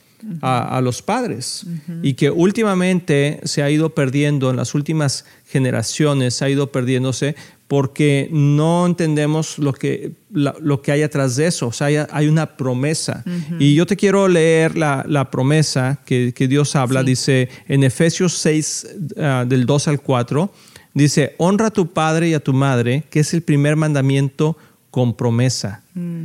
a, 0.40 0.78
a 0.78 0.80
los 0.80 1.02
padres 1.02 1.66
y 2.02 2.14
que 2.14 2.30
últimamente 2.30 3.40
se 3.44 3.62
ha 3.62 3.70
ido 3.70 3.90
perdiendo 3.94 4.48
en 4.48 4.56
las 4.56 4.74
últimas 4.74 5.26
generaciones, 5.46 6.34
se 6.34 6.44
ha 6.46 6.48
ido 6.48 6.72
perdiéndose 6.72 7.36
porque 7.68 8.28
no 8.30 8.86
entendemos 8.86 9.58
lo 9.58 9.72
que, 9.72 10.12
la- 10.32 10.54
lo 10.60 10.82
que 10.82 10.92
hay 10.92 11.02
atrás 11.02 11.34
de 11.36 11.46
eso. 11.48 11.66
O 11.66 11.72
sea, 11.72 11.88
hay, 11.88 11.96
hay 12.10 12.28
una 12.28 12.56
promesa. 12.56 13.24
Y 13.58 13.74
yo 13.74 13.86
te 13.86 13.96
quiero 13.96 14.28
leer 14.28 14.76
la, 14.76 15.04
la 15.08 15.30
promesa 15.30 15.98
que, 16.06 16.32
que 16.34 16.46
Dios 16.46 16.76
habla. 16.76 17.00
Sí. 17.00 17.06
Dice 17.06 17.48
en 17.66 17.82
Efesios 17.82 18.34
6, 18.38 18.86
ah, 19.18 19.44
del 19.48 19.66
2 19.66 19.88
al 19.88 20.00
4, 20.00 20.52
dice, 20.94 21.34
honra 21.38 21.66
a 21.66 21.70
tu 21.70 21.92
padre 21.92 22.28
y 22.28 22.34
a 22.34 22.40
tu 22.40 22.52
madre, 22.52 23.02
que 23.10 23.20
es 23.20 23.34
el 23.34 23.42
primer 23.42 23.74
mandamiento 23.76 24.56
con 24.92 25.14
promesa. 25.16 25.82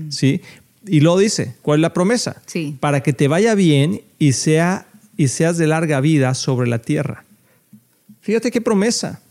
¿Sí? 0.09 0.41
Y 0.85 0.99
luego 0.99 1.17
dice, 1.19 1.55
¿cuál 1.61 1.79
es 1.79 1.81
la 1.81 1.93
promesa? 1.93 2.41
Sí. 2.45 2.77
Para 2.79 3.01
que 3.01 3.13
te 3.13 3.27
vaya 3.27 3.55
bien 3.55 4.01
y, 4.19 4.33
sea, 4.33 4.85
y 5.17 5.27
seas 5.29 5.57
de 5.57 5.65
larga 5.67 6.01
vida 6.01 6.33
sobre 6.35 6.69
la 6.69 6.79
tierra. 6.79 7.25
Fíjate 8.21 8.51
qué 8.51 8.61
promesa. 8.61 9.21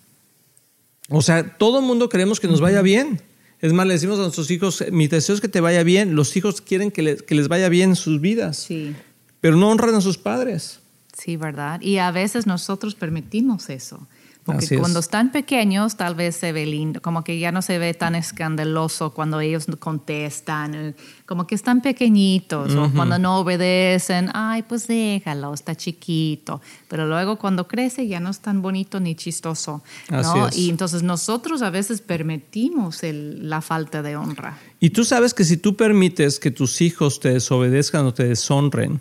O 1.10 1.22
sea, 1.22 1.56
todo 1.58 1.80
el 1.80 1.84
mundo 1.84 2.08
queremos 2.08 2.40
que 2.40 2.48
nos 2.48 2.60
vaya 2.60 2.82
bien. 2.82 3.20
Es 3.60 3.72
más, 3.74 3.86
le 3.86 3.94
decimos 3.94 4.18
a 4.18 4.22
nuestros 4.22 4.50
hijos, 4.50 4.82
mi 4.90 5.06
deseo 5.08 5.34
es 5.34 5.40
que 5.42 5.48
te 5.48 5.60
vaya 5.60 5.82
bien. 5.82 6.14
Los 6.14 6.34
hijos 6.36 6.60
quieren 6.62 6.90
que, 6.90 7.02
le- 7.02 7.16
que 7.18 7.34
les 7.34 7.48
vaya 7.48 7.68
bien 7.68 7.90
en 7.90 7.96
sus 7.96 8.20
vidas, 8.20 8.56
Sí. 8.56 8.94
pero 9.40 9.56
no 9.56 9.68
honran 9.68 9.94
a 9.96 10.00
sus 10.00 10.16
padres. 10.16 10.80
Sí, 11.16 11.36
¿verdad? 11.36 11.80
Y 11.82 11.98
a 11.98 12.10
veces 12.10 12.46
nosotros 12.46 12.94
permitimos 12.94 13.68
eso. 13.68 14.06
Porque 14.52 14.64
Así 14.66 14.74
es. 14.74 14.80
cuando 14.80 15.00
están 15.00 15.32
pequeños 15.32 15.96
tal 15.96 16.14
vez 16.14 16.36
se 16.36 16.52
ve 16.52 16.66
lindo, 16.66 17.00
como 17.02 17.24
que 17.24 17.38
ya 17.38 17.52
no 17.52 17.62
se 17.62 17.78
ve 17.78 17.94
tan 17.94 18.14
escandaloso 18.14 19.10
cuando 19.12 19.40
ellos 19.40 19.66
contestan, 19.78 20.94
como 21.26 21.46
que 21.46 21.54
están 21.54 21.80
pequeñitos 21.80 22.74
o 22.74 22.90
cuando 22.92 23.18
no 23.18 23.38
obedecen, 23.38 24.30
ay, 24.34 24.62
pues 24.62 24.86
déjalo, 24.86 25.54
está 25.54 25.74
chiquito. 25.74 26.60
Pero 26.88 27.06
luego 27.06 27.36
cuando 27.36 27.68
crece 27.68 28.06
ya 28.08 28.20
no 28.20 28.30
es 28.30 28.40
tan 28.40 28.62
bonito 28.62 29.00
ni 29.00 29.14
chistoso. 29.14 29.82
¿no? 30.10 30.48
Es. 30.48 30.56
Y 30.56 30.70
entonces 30.70 31.02
nosotros 31.02 31.62
a 31.62 31.70
veces 31.70 32.00
permitimos 32.00 33.02
el- 33.02 33.48
la 33.48 33.60
falta 33.60 34.02
de 34.02 34.16
honra. 34.16 34.58
Y 34.80 34.90
tú 34.90 35.04
sabes 35.04 35.34
que 35.34 35.44
si 35.44 35.56
tú 35.56 35.76
permites 35.76 36.38
que 36.38 36.50
tus 36.50 36.80
hijos 36.80 37.20
te 37.20 37.32
desobedezcan 37.32 38.04
o 38.06 38.14
te 38.14 38.24
deshonren, 38.24 39.00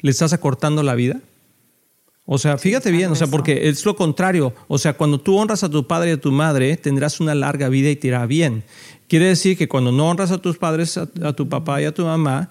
¿le 0.00 0.10
estás 0.10 0.32
acortando 0.32 0.82
la 0.82 0.94
vida? 0.94 1.20
O 2.26 2.38
sea, 2.38 2.56
fíjate 2.56 2.90
bien, 2.90 3.10
o 3.10 3.14
sea, 3.14 3.26
porque 3.26 3.68
es 3.68 3.84
lo 3.84 3.94
contrario. 3.96 4.54
O 4.66 4.78
sea, 4.78 4.94
cuando 4.94 5.20
tú 5.20 5.36
honras 5.36 5.62
a 5.62 5.68
tu 5.68 5.86
padre 5.86 6.10
y 6.10 6.12
a 6.14 6.20
tu 6.20 6.32
madre, 6.32 6.76
tendrás 6.76 7.20
una 7.20 7.34
larga 7.34 7.68
vida 7.68 7.90
y 7.90 7.96
te 7.96 8.08
irá 8.08 8.24
bien. 8.24 8.64
Quiere 9.08 9.26
decir 9.26 9.58
que 9.58 9.68
cuando 9.68 9.92
no 9.92 10.08
honras 10.08 10.30
a 10.30 10.38
tus 10.38 10.56
padres, 10.56 10.96
a, 10.96 11.08
a 11.22 11.34
tu 11.34 11.48
papá 11.48 11.82
y 11.82 11.84
a 11.84 11.92
tu 11.92 12.04
mamá, 12.04 12.50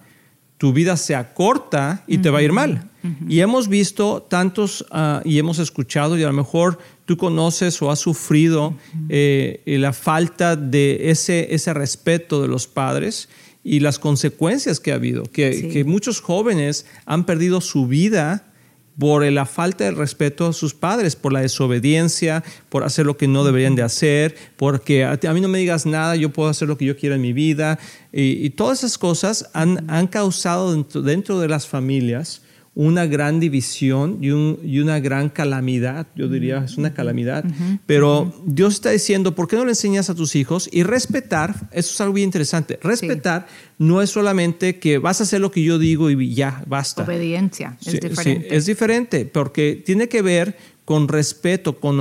tu 0.64 0.72
vida 0.72 0.96
se 0.96 1.14
acorta 1.14 2.06
y 2.08 2.20
te 2.20 2.30
va 2.30 2.40
a 2.40 2.42
ir 2.42 2.54
mal. 2.54 2.90
Y 3.28 3.42
hemos 3.42 3.68
visto 3.68 4.22
tantos 4.22 4.86
ah, 4.92 5.22
y 5.26 5.38
hemos 5.38 5.60
escuchado 5.60 6.18
y 6.18 6.24
a 6.24 6.28
lo 6.28 6.32
mejor 6.32 6.80
tú 7.06 7.18
conoces 7.18 7.82
o 7.82 7.92
has 7.92 8.00
sufrido 8.00 8.74
eh, 9.10 9.62
la 9.66 9.92
falta 9.92 10.56
de 10.56 11.10
ese, 11.10 11.54
ese 11.54 11.74
respeto 11.74 12.42
de 12.42 12.48
los 12.48 12.66
padres 12.66 13.28
y 13.62 13.82
las 13.82 14.00
consecuencias 14.00 14.80
que 14.80 14.94
ha 14.94 14.96
habido, 14.96 15.24
que, 15.24 15.68
que 15.68 15.84
muchos 15.84 16.22
jóvenes 16.22 16.86
han 17.06 17.26
perdido 17.26 17.60
su 17.60 17.88
vida 17.88 18.53
por 18.98 19.24
la 19.24 19.46
falta 19.46 19.84
de 19.84 19.92
respeto 19.92 20.48
a 20.48 20.54
sus 20.54 20.74
padres, 20.74 21.16
por 21.16 21.34
la 21.34 21.42
desobediencia, 21.42 22.44
por 22.70 22.84
hacer 22.84 23.06
lo 23.06 23.18
que 23.18 23.28
no 23.28 23.44
deberían 23.44 23.76
de 23.76 23.82
hacer, 23.82 24.36
porque 24.56 25.04
a, 25.04 25.18
mí 25.34 25.42
no 25.42 25.48
me 25.48 25.58
digas 25.58 25.86
nada, 25.86 26.16
yo 26.16 26.30
puedo 26.30 26.50
hacer 26.50 26.68
lo 26.68 26.78
que 26.78 26.86
yo 26.86 26.96
quiera 26.96 27.16
en 27.16 27.22
mi 27.22 27.34
vida. 27.34 27.80
Y, 28.12 28.52
todas 28.52 28.80
esas 28.80 28.98
cosas 28.98 29.50
han, 29.54 29.90
han 29.90 30.08
causado 30.08 30.74
dentro, 30.74 31.02
dentro, 31.02 31.40
de 31.40 31.48
las 31.48 31.68
familias 31.68 32.42
una 32.76 33.06
gran 33.06 33.40
división 33.40 34.18
y, 34.22 34.32
un, 34.32 34.60
y, 34.64 34.80
una 34.80 35.00
gran 35.00 35.30
calamidad, 35.30 36.08
yo 36.16 36.28
diría, 36.28 36.64
es 36.66 36.78
una 36.78 36.94
calamidad. 36.94 37.46
Pero 37.86 38.34
Dios 38.46 38.74
está 38.74 38.90
diciendo, 38.90 39.36
¿por 39.36 39.48
qué 39.48 39.56
no 39.58 39.66
le 39.66 39.72
enseñas 39.72 40.10
a 40.10 40.16
tus 40.16 40.36
hijos? 40.36 40.70
Y 40.72 40.82
respetar, 40.82 41.70
eso 41.72 41.94
es 41.94 42.02
algo 42.02 42.14
bien 42.16 42.28
interesante, 42.28 42.80
respetar 42.82 43.46
no 43.78 44.02
es 44.02 44.10
solamente 44.10 44.80
que 44.80 44.98
vas 44.98 45.20
a 45.20 45.24
hacer 45.24 45.42
lo 45.42 45.52
que 45.52 45.62
yo 45.64 45.78
digo 45.78 46.10
y 46.10 46.34
ya, 46.34 46.64
basta. 46.66 47.04
Obediencia, 47.04 47.78
es 47.86 48.00
diferente. 48.00 48.48
Sí, 48.50 48.56
es 48.56 48.66
diferente, 48.66 49.26
porque 49.26 49.82
tiene 49.86 50.10
que 50.10 50.22
ver 50.22 50.58
con 50.86 51.08
respeto, 51.08 51.80
con 51.80 52.00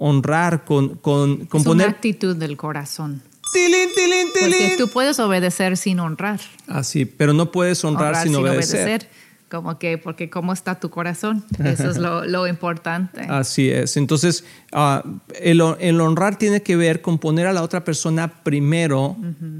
honrar, 0.00 0.64
con, 0.64 0.96
con, 0.96 1.48
es 1.52 1.66
una 1.66 1.86
actitud 1.86 2.36
del 2.36 2.56
corazón. 2.56 3.22
Tilín, 3.52 3.88
tilín, 3.94 4.26
tilín. 4.32 4.50
Porque 4.50 4.74
tú 4.78 4.88
puedes 4.92 5.18
obedecer 5.18 5.76
sin 5.76 5.98
honrar. 5.98 6.40
Ah, 6.68 6.84
sí, 6.84 7.04
pero 7.04 7.32
no 7.32 7.50
puedes 7.50 7.82
honrar, 7.84 8.22
sin, 8.22 8.34
obedecer 8.36 9.08
como 9.50 9.78
que, 9.78 9.98
porque 9.98 10.30
cómo 10.30 10.52
está 10.52 10.78
tu 10.78 10.90
corazón, 10.90 11.44
eso 11.64 11.90
es 11.90 11.98
lo, 11.98 12.46
importante. 12.46 13.20
Así 13.28 13.68
es, 13.68 13.96
entonces 13.96 14.44
ah, 14.72 15.02
el, 15.40 15.60
honrar 15.60 16.38
tiene 16.38 16.62
que 16.62 16.76
ver 16.76 17.02
con 17.02 17.18
poner 17.18 17.46
a 17.46 17.52
la 17.52 17.62
otra 17.62 17.82
persona 17.84 18.28
primero 18.44 19.16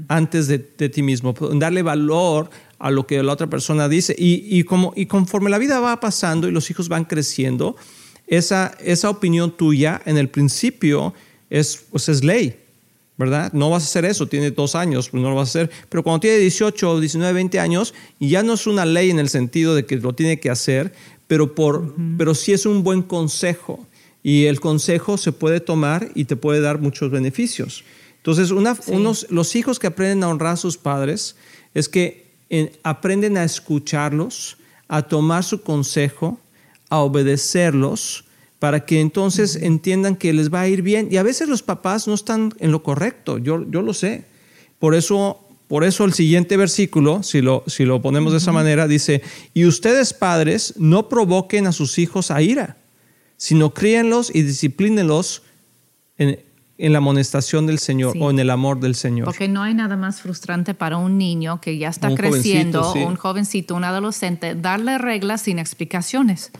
antes 0.07 0.47
de, 0.47 0.59
ti 0.59 1.03
mismo, 1.03 1.33
darle 1.55 1.81
valor 1.81 2.49
a 2.79 2.89
lo 2.89 3.05
que 3.05 3.21
la 3.21 3.33
otra 3.33 3.47
persona 3.47 3.89
dice 3.89 4.15
y, 4.17 4.63
como, 4.63 4.93
y 4.95 5.05
conforme 5.05 5.49
la 5.49 5.57
vida 5.57 5.79
va 5.79 5.99
pasando 5.99 6.47
y 6.47 6.51
los 6.51 6.71
hijos 6.71 6.87
van 6.87 7.03
creciendo, 7.03 7.75
esa, 8.27 8.73
esa 8.79 9.09
opinión 9.09 9.51
tuya 9.51 10.01
en 10.05 10.17
el 10.17 10.29
principio 10.29 11.13
es, 11.49 11.85
pues 11.91 12.07
es 12.07 12.23
ley. 12.23 12.57
¿Verdad? 13.21 13.53
No 13.53 13.69
vas 13.69 13.83
a 13.83 13.85
hacer 13.85 14.05
eso, 14.05 14.25
tiene 14.27 14.49
dos 14.49 14.73
años, 14.73 15.09
pues 15.09 15.21
no 15.21 15.29
lo 15.29 15.35
vas 15.35 15.49
a 15.49 15.51
hacer. 15.51 15.71
Pero 15.89 16.01
cuando 16.01 16.21
tiene 16.21 16.37
18, 16.37 16.99
19, 16.99 17.33
20 17.33 17.59
años, 17.59 17.93
y 18.19 18.29
ya 18.29 18.41
no 18.41 18.53
es 18.53 18.65
una 18.65 18.83
ley 18.83 19.11
en 19.11 19.19
el 19.19 19.29
sentido 19.29 19.75
de 19.75 19.85
que 19.85 19.97
lo 19.97 20.13
tiene 20.13 20.39
que 20.39 20.49
hacer, 20.49 20.91
pero, 21.27 21.53
por, 21.53 21.93
pero 22.17 22.33
sí 22.33 22.51
es 22.51 22.65
un 22.65 22.83
buen 22.83 23.03
consejo. 23.03 23.85
Y 24.23 24.45
el 24.45 24.59
consejo 24.59 25.17
se 25.17 25.31
puede 25.31 25.59
tomar 25.59 26.09
y 26.15 26.25
te 26.25 26.35
puede 26.35 26.61
dar 26.61 26.79
muchos 26.79 27.11
beneficios. 27.11 27.83
Entonces, 28.17 28.49
unos, 28.49 29.27
los 29.29 29.55
hijos 29.55 29.77
que 29.77 29.87
aprenden 29.87 30.23
a 30.23 30.29
honrar 30.29 30.53
a 30.53 30.57
sus 30.57 30.77
padres 30.77 31.35
es 31.75 31.87
que 31.87 32.25
eh, 32.49 32.73
aprenden 32.81 33.37
a 33.37 33.43
escucharlos, 33.43 34.57
a 34.87 35.03
tomar 35.03 35.43
su 35.43 35.61
consejo, 35.61 36.39
a 36.89 36.97
obedecerlos, 36.99 38.25
para 38.61 38.85
que 38.85 39.01
entonces 39.01 39.55
entiendan 39.55 40.15
que 40.15 40.31
les 40.33 40.53
va 40.53 40.61
a 40.61 40.67
ir 40.67 40.83
bien. 40.83 41.07
Y 41.09 41.17
a 41.17 41.23
veces 41.23 41.49
los 41.49 41.63
papás 41.63 42.07
no 42.07 42.13
están 42.13 42.53
en 42.59 42.71
lo 42.71 42.83
correcto, 42.83 43.39
yo, 43.39 43.65
yo 43.71 43.81
lo 43.81 43.91
sé. 43.91 44.25
Por 44.77 44.93
eso, 44.93 45.39
por 45.67 45.83
eso 45.83 46.05
el 46.05 46.13
siguiente 46.13 46.57
versículo, 46.57 47.23
si 47.23 47.41
lo, 47.41 47.63
si 47.65 47.85
lo 47.85 48.03
ponemos 48.03 48.33
de 48.33 48.37
esa 48.37 48.51
manera, 48.51 48.87
dice, 48.87 49.23
y 49.55 49.65
ustedes 49.65 50.13
padres 50.13 50.75
no 50.77 51.09
provoquen 51.09 51.65
a 51.65 51.71
sus 51.71 51.97
hijos 51.97 52.29
a 52.29 52.43
ira, 52.43 52.77
sino 53.35 53.73
críenlos 53.73 54.29
y 54.31 54.43
disciplínenlos 54.43 55.41
en, 56.19 56.39
en 56.77 56.91
la 56.91 56.99
amonestación 56.99 57.65
del 57.65 57.79
Señor 57.79 58.15
o 58.19 58.29
en 58.29 58.37
el 58.37 58.51
amor 58.51 58.79
del 58.79 58.93
Señor. 58.93 59.25
Porque 59.25 59.47
no 59.47 59.63
hay 59.63 59.73
nada 59.73 59.97
más 59.97 60.21
frustrante 60.21 60.75
para 60.75 60.97
un 60.97 61.17
niño 61.17 61.59
que 61.61 61.79
ya 61.79 61.89
está 61.89 62.13
creciendo, 62.13 62.93
un 62.93 63.15
jovencito, 63.15 63.73
un 63.73 63.85
adolescente, 63.85 64.53
darle 64.53 64.99
reglas 64.99 65.41
sin 65.41 65.57
explicaciones. 65.57 66.51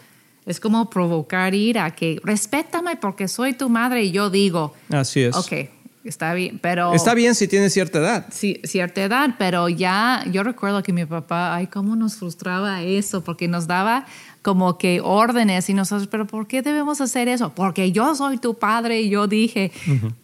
Es 0.45 0.60
como 0.60 0.89
provocar 0.89 1.54
ira, 1.54 1.91
que 1.91 2.19
respétame 2.23 2.95
porque 2.95 3.27
soy 3.27 3.54
tu 3.54 3.69
madre 3.69 4.04
y 4.04 4.12
yo 4.12 4.30
digo. 4.30 4.73
Así 4.89 5.21
es. 5.21 5.36
Ok, 5.36 5.69
está 6.04 6.34
bien, 6.34 6.60
pero... 6.60 6.93
Está 6.93 7.13
bien 7.13 7.36
si 7.36 7.47
tienes 7.47 7.73
cierta 7.73 7.99
edad. 7.99 8.25
Sí, 8.32 8.60
cierta 8.63 9.04
edad, 9.04 9.36
pero 9.38 9.69
ya 9.69 10.25
yo 10.32 10.43
recuerdo 10.43 10.82
que 10.82 10.93
mi 10.93 11.06
papá, 11.06 11.56
ay, 11.56 11.67
cómo 11.67 11.95
nos 11.95 12.15
frustraba 12.15 12.82
eso, 12.82 13.23
porque 13.23 13.47
nos 13.47 13.67
daba 13.67 14.06
como 14.41 14.80
que 14.80 14.99
órdenes 15.04 15.69
y 15.69 15.75
nosotros, 15.75 16.08
pero 16.08 16.25
¿por 16.25 16.47
qué 16.47 16.63
debemos 16.63 17.01
hacer 17.01 17.27
eso? 17.27 17.54
Porque 17.54 17.91
yo 17.91 18.15
soy 18.15 18.39
tu 18.39 18.58
padre 18.58 19.01
y 19.01 19.10
yo 19.10 19.27
dije, 19.27 19.71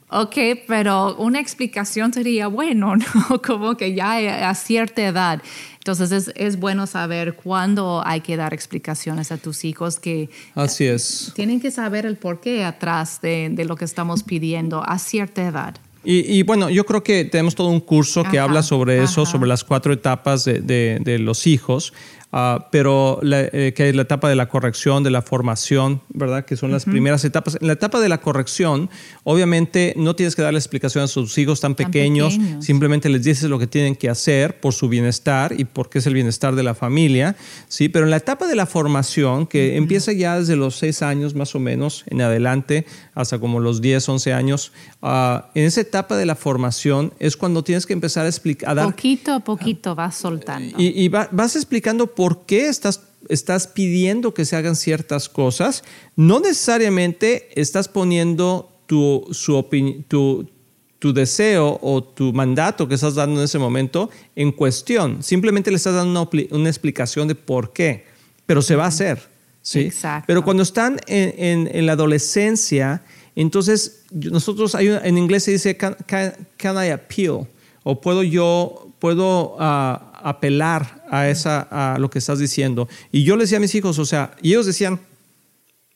ok, 0.10 0.36
pero 0.68 1.16
una 1.18 1.40
explicación 1.40 2.14
sería 2.14 2.48
bueno, 2.48 2.96
¿no? 3.30 3.42
Como 3.42 3.76
que 3.78 3.94
ya 3.94 4.50
a 4.50 4.56
cierta 4.56 5.06
edad. 5.06 5.42
Entonces 5.78 6.32
es, 6.36 6.60
bueno 6.60 6.86
saber 6.86 7.36
cuándo 7.36 8.04
hay 8.06 8.20
que 8.20 8.36
dar 8.36 8.54
explicaciones 8.54 9.32
a 9.32 9.38
tus 9.38 9.64
hijos 9.64 10.00
que 10.00 10.30
Así 10.54 10.86
es. 10.86 11.32
tienen 11.34 11.62
que 11.62 11.72
saber 11.72 12.06
el 12.06 12.18
porqué 12.18 12.66
atrás 12.66 13.22
de, 13.22 13.64
lo 13.66 13.78
que 13.78 13.86
estamos 13.86 14.24
pidiendo 14.24 14.84
a 14.86 15.00
cierta 15.00 15.48
edad. 15.48 15.76
Y, 16.10 16.42
bueno, 16.44 16.70
yo 16.70 16.86
creo 16.86 17.04
que 17.04 17.26
tenemos 17.26 17.54
todo 17.54 17.68
un 17.68 17.82
curso 17.82 18.24
que 18.24 18.40
habla 18.40 18.64
sobre 18.64 19.04
eso, 19.04 19.26
sobre 19.26 19.50
las 19.50 19.66
cuatro 19.66 19.92
etapas 19.92 20.46
de, 20.46 20.62
de 20.62 21.20
los 21.20 21.46
hijos. 21.48 21.92
Ah, 22.34 22.68
pero 22.72 23.22
eh, 23.24 23.74
que 23.74 23.88
es 23.88 23.96
la 23.96 24.02
etapa 24.02 24.28
de 24.28 24.36
la 24.36 24.50
corrección, 24.50 25.02
de 25.02 25.12
la 25.12 25.22
formación, 25.22 26.02
¿verdad? 26.10 26.44
Que 26.44 26.58
son 26.58 26.74
las 26.74 26.84
primeras 26.84 27.24
etapas. 27.24 27.58
En 27.62 27.68
la 27.68 27.74
etapa 27.74 28.02
de 28.02 28.10
la 28.10 28.20
corrección, 28.20 28.90
obviamente 29.24 29.94
no 29.96 30.14
tienes 30.14 30.36
que 30.36 30.42
darle 30.42 30.60
explicación 30.60 31.06
a 31.06 31.08
sus 31.08 31.38
hijos 31.38 31.62
tan, 31.62 31.76
pequeños, 31.76 32.38
simplemente 32.60 33.08
les 33.08 33.24
dices 33.24 33.50
lo 33.50 33.58
que 33.58 33.68
tienen 33.68 33.96
que 33.96 34.10
hacer 34.10 34.60
por 34.60 34.74
su 34.74 34.90
bienestar 34.90 35.54
y 35.58 35.64
porque 35.64 36.00
es 36.00 36.08
el 36.08 36.14
bienestar 36.16 36.56
de 36.56 36.64
la 36.64 36.76
familia, 36.76 37.38
¿sí? 37.70 37.88
Pero 37.88 38.04
en 38.04 38.12
la 38.12 38.18
etapa 38.18 38.46
de 38.46 38.56
la 38.56 38.66
formación, 38.66 39.48
que 39.48 39.78
empieza 39.78 40.12
ya 40.12 40.38
desde 40.38 40.58
los 40.58 40.76
seis 40.76 41.02
años 41.02 41.34
más 41.34 41.56
o 41.56 41.60
menos 41.60 42.04
en 42.08 42.22
adelante, 42.22 42.86
hasta 43.16 43.40
como 43.40 43.62
los 43.62 43.82
10, 43.82 44.10
11 44.10 44.34
años, 44.34 44.74
ah, 45.02 45.50
en 45.56 45.64
esa 45.64 45.80
etapa 45.80 46.18
de 46.18 46.26
la 46.26 46.36
formación 46.36 47.14
es 47.20 47.38
cuando 47.38 47.64
tienes 47.64 47.86
que 47.86 47.94
empezar 47.94 48.26
a 48.26 48.30
explicar. 48.30 48.78
poquito 48.84 49.34
a 49.34 49.40
poquito 49.40 49.96
vas 49.96 50.16
soltando. 50.16 50.76
Y, 50.78 51.08
vas 51.08 51.56
explicando 51.56 52.08
por 52.18 52.48
qué 52.48 52.68
estás, 52.68 53.02
estás 53.30 53.68
pidiendo 53.68 54.34
que 54.34 54.44
se 54.44 54.56
hagan 54.56 54.76
ciertas 54.76 55.30
cosas. 55.30 55.84
No 56.16 56.40
necesariamente 56.40 57.50
estás 57.54 57.88
poniendo 57.88 58.72
tu, 58.88 59.28
su 59.34 59.64
tu, 60.08 60.50
tu 60.98 61.14
deseo 61.14 61.78
o 61.80 62.04
tu 62.04 62.34
mandato 62.34 62.88
que 62.88 62.96
estás 62.96 63.14
dando 63.14 63.40
en 63.40 63.46
ese 63.46 63.60
momento 63.60 64.10
en 64.36 64.52
cuestión. 64.52 65.22
Simplemente 65.22 65.70
le 65.70 65.78
estás 65.78 65.94
dando 65.94 66.28
una, 66.50 66.70
explicación 66.70 67.28
de 67.28 67.36
por 67.36 67.72
qué, 67.72 68.06
pero 68.48 68.64
se 68.64 68.76
va 68.76 68.86
a 68.86 68.88
hacer. 68.88 69.20
¿sí? 69.62 69.82
Exacto. 69.82 70.26
Pero 70.26 70.44
cuando 70.44 70.64
están 70.64 71.00
en, 71.06 71.70
en, 71.72 71.86
la 71.86 71.92
adolescencia, 71.92 73.04
entonces 73.36 74.06
nosotros, 74.10 74.74
hay 74.74 74.88
en 74.88 75.20
inglés 75.20 75.44
se 75.44 75.52
dice, 75.52 75.78
can, 75.78 75.96
can, 76.08 76.84
I 76.84 76.90
appeal? 76.90 77.48
O 77.84 78.02
puedo 78.02 78.24
yo, 78.24 78.92
puedo 78.98 79.56
uh, 79.56 80.08
apelar 80.30 81.04
a, 81.10 81.30
esa, 81.30 81.68
a 81.72 81.98
lo 82.00 82.10
que 82.10 82.20
estás 82.20 82.40
diciendo. 82.40 82.88
Y 83.12 83.24
yo 83.24 83.36
les 83.36 83.46
decía 83.46 83.58
a 83.58 83.62
mis 83.62 83.74
hijos, 83.76 83.98
o 84.00 84.06
sea, 84.06 84.32
y 84.42 84.50
ellos 84.50 84.66
decían, 84.66 85.00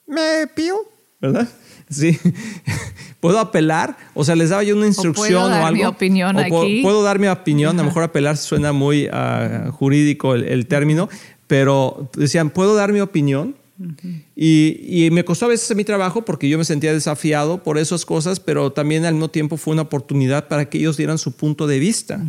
me 0.08 0.48
pío, 0.56 0.76
¿verdad? 1.20 1.48
Sí. 1.89 2.17
¿Puedo 3.20 3.38
apelar? 3.38 3.98
O 4.13 4.24
sea, 4.24 4.34
les 4.38 4.50
daba 4.50 4.63
yo 4.63 4.78
una 4.78 4.88
instrucción 4.88 5.36
o, 5.36 5.39
puedo 5.41 5.50
dar 5.50 5.63
algo. 5.63 5.78
Mi 5.78 5.86
opinión 5.86 6.39
aquí? 6.39 6.80
Puedo, 6.82 7.04
dar 7.04 7.20
mi 7.20 7.28
opinión. 7.28 7.78
A 7.78 7.84
lo 7.84 7.89
mejor 7.89 8.04
apelar 8.04 8.38
suena 8.38 8.72
muy 8.72 9.08
uh, 9.08 9.72
jurídico 9.74 10.34
el, 10.34 10.46
el, 10.46 10.67
término, 10.67 11.10
pero 11.48 12.10
decían, 12.15 12.50
¿puedo 12.50 12.76
dar 12.76 12.94
mi 12.94 13.02
opinión? 13.02 13.56
y, 14.36 15.06
y, 15.06 15.12
me 15.12 15.26
costó 15.26 15.46
a 15.46 15.50
veces 15.50 15.76
mi 15.76 15.84
trabajo 15.84 16.24
porque 16.24 16.48
yo 16.48 16.58
me 16.58 16.65
sentía 16.65 16.94
desafiado 16.94 17.63
por 17.63 17.78
esas 17.78 18.06
cosas, 18.06 18.39
pero 18.39 18.72
también 18.72 19.06
al 19.06 19.13
mismo 19.13 19.30
tiempo 19.30 19.58
fue 19.58 19.74
una 19.74 19.84
oportunidad 19.84 20.48
para 20.48 20.70
que 20.70 20.78
ellos 20.78 20.98
dieran 20.98 21.17
su 21.17 21.32
punto 21.32 21.67
de 21.67 21.80
vista. 21.80 22.22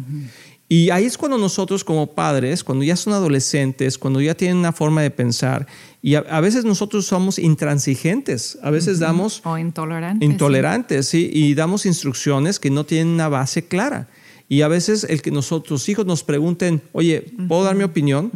Y 0.72 0.88
ahí 0.88 1.04
es 1.04 1.18
cuando 1.18 1.36
nosotros 1.36 1.84
como 1.84 2.14
padres, 2.14 2.64
cuando 2.64 2.82
ya 2.82 2.96
son 2.96 3.12
adolescentes, 3.12 3.98
cuando 3.98 4.22
ya 4.22 4.34
tienen 4.34 4.56
una 4.56 4.72
forma 4.72 5.02
de 5.02 5.10
pensar, 5.10 5.66
y 6.00 6.14
a, 6.14 6.40
veces 6.40 6.64
nosotros 6.64 7.04
somos 7.04 7.38
intransigentes, 7.38 8.58
a 8.62 8.70
veces 8.70 8.98
damos... 8.98 9.42
O 9.44 9.58
intolerantes. 9.58 10.26
Intolerantes, 10.26 11.08
sí. 11.08 11.28
y 11.30 11.52
damos 11.52 11.84
instrucciones 11.84 12.58
que 12.58 12.70
no 12.70 12.86
tienen 12.86 13.08
una 13.08 13.28
base 13.28 13.66
clara. 13.66 14.08
Y 14.48 14.62
a 14.62 14.68
veces 14.68 15.04
el 15.04 15.20
que 15.20 15.30
nosotros 15.30 15.86
hijos 15.90 16.06
nos 16.06 16.24
pregunten, 16.24 16.80
oye, 16.92 17.20
¿puedo 17.48 17.64
dar 17.64 17.76
mi 17.76 17.84
opinión? 17.84 18.32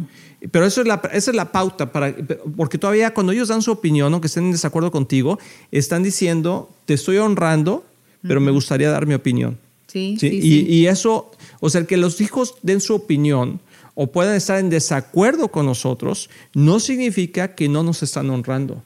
Pero 0.51 0.67
eso 0.67 0.81
es 0.81 0.87
la, 0.87 1.01
esa 1.13 1.31
es 1.31 1.35
la 1.35 1.51
pauta, 1.51 1.91
para, 1.91 2.15
porque 2.55 2.77
todavía 2.77 3.15
cuando 3.15 3.31
ellos 3.31 3.47
dan 3.47 3.63
su 3.63 3.71
opinión, 3.71 4.13
aunque 4.13 4.27
estén 4.27 4.43
en 4.43 4.51
desacuerdo 4.51 4.91
contigo, 4.91 5.39
están 5.71 6.03
diciendo, 6.03 6.69
te 6.85 6.93
estoy 6.93 7.17
honrando, 7.17 7.83
pero 8.21 8.39
me 8.39 8.51
gustaría 8.51 8.91
dar 8.91 9.07
mi 9.07 9.15
opinión. 9.15 9.57
Sí, 9.87 10.17
sí, 10.19 10.39
y, 10.41 10.73
y, 10.73 10.87
eso, 10.87 11.31
o 11.59 11.69
sea, 11.69 11.85
que 11.85 11.97
los 11.97 12.19
hijos 12.21 12.55
den 12.61 12.81
su 12.81 12.93
opinión 12.93 13.61
o 13.95 14.07
puedan 14.11 14.35
estar 14.35 14.59
en 14.59 14.69
desacuerdo 14.69 15.47
con 15.47 15.65
nosotros, 15.65 16.29
no 16.53 16.79
significa 16.79 17.55
que 17.55 17.67
no 17.67 17.83
nos 17.83 18.03
están 18.03 18.29
honrando. 18.29 18.83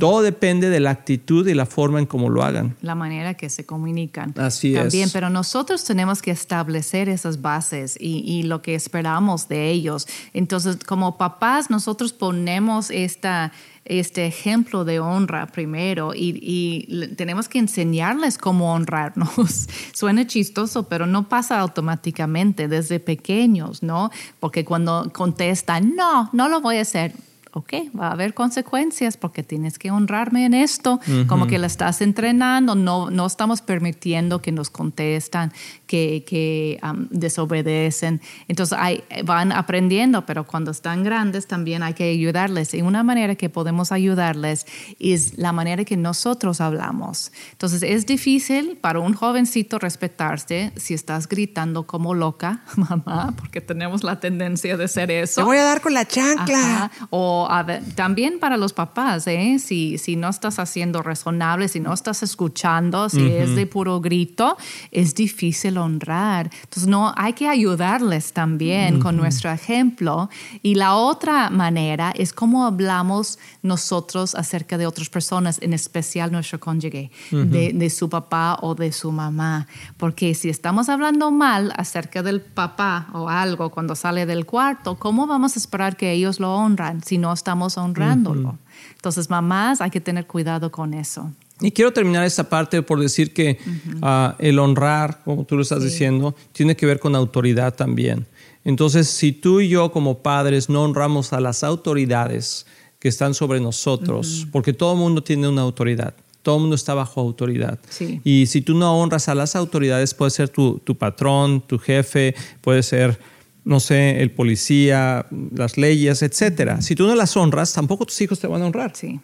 Todo 0.00 0.22
depende 0.22 0.68
de 0.68 0.80
la 0.80 0.90
actitud 0.90 1.46
y 1.46 1.54
la 1.54 1.64
forma 1.64 2.00
en 2.00 2.06
cómo 2.06 2.28
lo 2.28 2.42
hagan. 2.42 2.76
La 2.82 2.96
manera 2.96 3.34
que 3.34 3.48
se 3.48 3.64
comunican. 3.64 4.34
Así 4.36 4.74
También, 4.74 5.04
es. 5.04 5.12
pero 5.12 5.30
nosotros 5.30 5.84
tenemos 5.84 6.22
que 6.22 6.32
establecer 6.32 7.08
esas 7.08 7.40
bases 7.40 7.96
y, 8.00 8.18
y, 8.26 8.42
lo 8.42 8.62
que 8.62 8.74
esperamos 8.74 9.46
de 9.46 9.70
ellos. 9.70 10.08
Entonces, 10.32 10.78
como 10.84 11.18
papás, 11.18 11.70
nosotros 11.70 12.12
ponemos 12.12 12.90
esta, 12.90 13.52
este 13.84 14.26
ejemplo 14.26 14.84
de 14.84 15.00
honra 15.00 15.46
primero 15.46 16.12
y, 16.14 17.12
tenemos 17.16 17.48
que 17.48 17.58
enseñarles 17.58 18.38
cómo 18.38 18.72
honrarnos. 18.72 19.68
Suena 19.92 20.26
chistoso, 20.26 20.88
pero 20.88 21.06
no 21.06 21.28
pasa 21.28 21.60
automáticamente 21.60 22.68
desde 22.68 23.00
pequeños, 23.00 23.82
¿no? 23.82 24.10
Porque 24.40 24.64
cuando 24.64 25.10
contestan, 25.12 25.94
no, 25.94 26.30
no 26.32 26.48
lo 26.48 26.60
voy 26.60 26.78
a 26.78 26.82
hacer 26.82 27.12
ok, 27.54 27.72
va 27.98 28.08
a 28.08 28.12
haber 28.12 28.34
consecuencias 28.34 29.16
porque 29.16 29.44
tienes 29.44 29.78
que 29.78 29.92
honrarme 29.92 30.44
en 30.44 30.54
esto, 30.54 30.94
uh 30.94 31.10
-huh. 31.10 31.26
como 31.28 31.46
que 31.46 31.58
la 31.58 31.68
estás 31.68 32.00
entrenando, 32.00 32.74
no, 32.74 33.10
no 33.10 33.26
estamos 33.26 33.62
permitiendo 33.62 34.42
que 34.42 34.50
nos 34.50 34.70
contestan, 34.70 35.52
que, 35.86 36.24
que 36.26 36.80
um, 36.82 37.06
desobedecen. 37.10 38.20
Entonces 38.48 38.76
hay, 38.76 39.04
van 39.24 39.52
aprendiendo, 39.52 40.26
pero 40.26 40.44
cuando 40.44 40.72
están 40.72 41.04
grandes 41.04 41.46
también 41.46 41.84
hay 41.84 41.94
que 41.94 42.10
ayudarles. 42.10 42.74
Y 42.74 42.82
una 42.82 43.04
manera 43.04 43.36
que 43.36 43.48
podemos 43.48 43.92
ayudarles 43.92 44.66
es 44.98 45.38
la 45.38 45.52
manera 45.52 45.84
que 45.84 45.96
nosotros 45.96 46.60
hablamos. 46.60 47.30
Entonces 47.52 47.84
es 47.84 48.04
difícil 48.04 48.78
para 48.80 48.98
un 48.98 49.14
jovencito 49.14 49.78
respetarse 49.78 50.72
si 50.74 50.94
estás 50.94 51.28
gritando 51.28 51.86
como 51.86 52.14
loca, 52.14 52.64
mamá, 52.76 53.32
porque 53.36 53.60
tenemos 53.60 54.02
la 54.02 54.18
tendencia 54.18 54.76
de 54.76 54.88
ser 54.88 55.12
eso. 55.12 55.42
Te 55.42 55.44
voy 55.44 55.58
a 55.58 55.64
dar 55.64 55.80
con 55.80 55.94
la 55.94 56.04
chancla. 56.04 56.84
Ajá. 56.86 56.90
O 57.10 57.43
a 57.50 57.62
ver, 57.62 57.82
también 57.94 58.38
para 58.38 58.56
los 58.56 58.72
papás, 58.72 59.26
¿eh? 59.26 59.58
si, 59.58 59.98
si 59.98 60.16
no 60.16 60.28
estás 60.28 60.58
haciendo 60.58 61.02
razonable, 61.02 61.68
si 61.68 61.80
no 61.80 61.92
estás 61.92 62.22
escuchando, 62.22 63.08
si 63.08 63.18
uh 63.18 63.26
-huh. 63.26 63.42
es 63.42 63.56
de 63.56 63.66
puro 63.66 64.00
grito, 64.00 64.56
es 64.90 65.14
difícil 65.14 65.78
honrar. 65.78 66.50
Entonces, 66.62 66.86
no, 66.86 67.12
hay 67.16 67.32
que 67.32 67.48
ayudarles 67.48 68.32
también 68.32 68.94
uh 68.94 68.98
-huh. 68.98 69.02
con 69.02 69.16
nuestro 69.16 69.50
ejemplo. 69.50 70.28
Y 70.62 70.74
la 70.74 70.94
otra 70.94 71.50
manera 71.50 72.12
es 72.16 72.32
cómo 72.32 72.64
hablamos 72.66 73.38
nosotros 73.62 74.34
acerca 74.34 74.78
de 74.78 74.86
otras 74.86 75.08
personas, 75.08 75.58
en 75.60 75.72
especial 75.72 76.32
nuestro 76.32 76.58
cónyuge, 76.60 77.10
uh 77.32 77.36
-huh. 77.36 77.44
de, 77.44 77.72
de 77.72 77.90
su 77.90 78.08
papá 78.08 78.58
o 78.62 78.74
de 78.74 78.92
su 78.92 79.12
mamá. 79.12 79.66
Porque 79.96 80.34
si 80.34 80.48
estamos 80.48 80.88
hablando 80.88 81.30
mal 81.30 81.72
acerca 81.76 82.22
del 82.22 82.40
papá 82.40 83.08
o 83.12 83.28
algo 83.28 83.70
cuando 83.70 83.94
sale 83.94 84.26
del 84.26 84.44
cuarto, 84.46 84.96
¿cómo 84.96 85.26
vamos 85.26 85.56
a 85.56 85.58
esperar 85.58 85.96
que 85.96 86.12
ellos 86.12 86.40
lo 86.40 86.54
honran 86.54 87.02
si 87.02 87.18
no 87.18 87.33
estamos 87.34 87.76
honrándolo? 87.76 88.50
Uh 88.50 88.52
-huh. 88.52 88.94
Entonces, 88.96 89.28
mamás, 89.28 89.80
hay 89.80 89.90
que 89.90 90.00
tener 90.00 90.26
cuidado 90.26 90.70
con 90.70 90.94
eso. 90.94 91.30
Y 91.60 91.70
quiero 91.70 91.92
terminar 91.92 92.24
esta 92.24 92.48
parte 92.48 92.82
por 92.82 93.00
decir 93.00 93.32
que 93.32 93.58
uh 93.60 94.00
-huh. 94.00 94.32
uh, 94.32 94.34
el 94.38 94.58
honrar, 94.58 95.22
como 95.24 95.44
tú 95.44 95.56
lo 95.56 95.62
estás 95.62 95.80
sí. 95.80 95.88
diciendo, 95.88 96.34
tiene 96.52 96.74
que 96.76 96.86
ver 96.86 96.98
con 96.98 97.14
autoridad 97.14 97.74
también. 97.74 98.26
Entonces, 98.64 99.08
si 99.08 99.32
tú 99.32 99.60
y 99.60 99.68
yo 99.68 99.92
como 99.92 100.18
padres 100.18 100.68
no 100.68 100.82
honramos 100.82 101.32
a 101.32 101.40
las 101.40 101.62
autoridades 101.62 102.66
que 102.98 103.08
están 103.08 103.34
sobre 103.34 103.60
nosotros, 103.60 104.26
uh 104.26 104.46
-huh. 104.46 104.50
porque 104.50 104.72
todo 104.72 104.94
el 104.94 104.98
mundo 104.98 105.22
tiene 105.22 105.46
una 105.46 105.62
autoridad, 105.62 106.14
todo 106.42 106.56
el 106.56 106.60
mundo 106.62 106.76
está 106.76 106.94
bajo 106.94 107.20
autoridad. 107.20 107.78
Sí. 107.88 108.20
Y 108.24 108.46
si 108.46 108.60
tú 108.62 108.74
no 108.74 108.98
honras 108.98 109.28
a 109.28 109.34
las 109.34 109.54
autoridades, 109.54 110.14
puede 110.14 110.30
ser 110.30 110.48
tu, 110.48 110.78
tu 110.78 110.94
patrón, 110.94 111.62
tu 111.66 111.78
jefe, 111.78 112.34
puede 112.60 112.82
ser 112.82 113.18
no 113.64 113.80
sé, 113.80 114.22
el 114.22 114.30
policía, 114.30 115.26
las 115.54 115.76
leyes, 115.76 116.22
etcétera. 116.22 116.82
Si 116.82 116.94
tú 116.94 117.06
no 117.06 117.14
las 117.14 117.36
honras, 117.36 117.72
tampoco 117.72 118.04
tus 118.04 118.20
hijos 118.20 118.38
te 118.38 118.46
van 118.46 118.62
a 118.62 118.66
honrar. 118.66 118.92
Sí. 118.94 119.20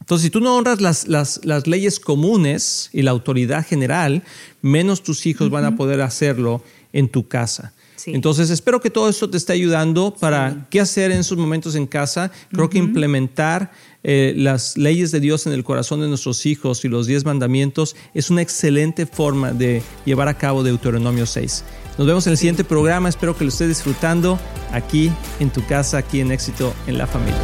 Entonces, 0.00 0.24
si 0.24 0.30
tú 0.30 0.40
no 0.40 0.56
honras 0.56 0.80
las, 0.80 1.06
las, 1.08 1.40
las 1.44 1.66
leyes 1.66 2.00
comunes 2.00 2.90
y 2.92 3.02
la 3.02 3.10
autoridad 3.10 3.66
general, 3.66 4.22
menos 4.60 5.02
tus 5.02 5.24
hijos 5.26 5.46
uh 5.46 5.50
-huh. 5.50 5.52
van 5.52 5.64
a 5.64 5.76
poder 5.76 6.00
hacerlo 6.00 6.62
en 6.92 7.08
tu 7.08 7.28
casa. 7.28 7.72
Sí. 7.96 8.12
Entonces, 8.12 8.50
espero 8.50 8.80
que 8.80 8.90
todo 8.90 9.08
esto 9.08 9.30
te 9.30 9.36
esté 9.36 9.54
ayudando 9.54 10.14
para 10.18 10.50
sí. 10.50 10.58
qué 10.70 10.80
hacer 10.80 11.10
en 11.10 11.20
esos 11.20 11.38
momentos 11.38 11.74
en 11.74 11.86
casa. 11.86 12.30
Creo 12.50 12.64
uh 12.64 12.68
-huh. 12.68 12.72
que 12.72 12.78
implementar 12.78 13.70
eh, 14.02 14.34
las 14.36 14.76
leyes 14.76 15.10
de 15.10 15.20
Dios 15.20 15.46
en 15.46 15.54
el 15.54 15.64
corazón 15.64 16.00
de 16.00 16.08
nuestros 16.08 16.44
hijos 16.44 16.84
y 16.84 16.88
los 16.88 17.06
diez 17.06 17.24
mandamientos 17.24 17.96
es 18.12 18.28
una 18.28 18.42
excelente 18.42 19.06
forma 19.06 19.52
de 19.52 19.82
llevar 20.04 20.28
a 20.28 20.34
cabo 20.36 20.62
Deuteronomio 20.62 21.24
6. 21.24 21.64
Nos 21.98 22.06
vemos 22.06 22.26
en 22.26 22.32
el 22.32 22.38
siguiente 22.38 22.64
programa. 22.64 23.08
Espero 23.08 23.36
que 23.36 23.44
lo 23.44 23.50
estés 23.50 23.68
disfrutando 23.68 24.38
aquí 24.72 25.12
en 25.38 25.50
tu 25.50 25.64
casa, 25.64 25.98
aquí 25.98 26.20
en 26.20 26.32
Éxito 26.32 26.74
en 26.86 26.98
la 26.98 27.06
Familia. 27.06 27.38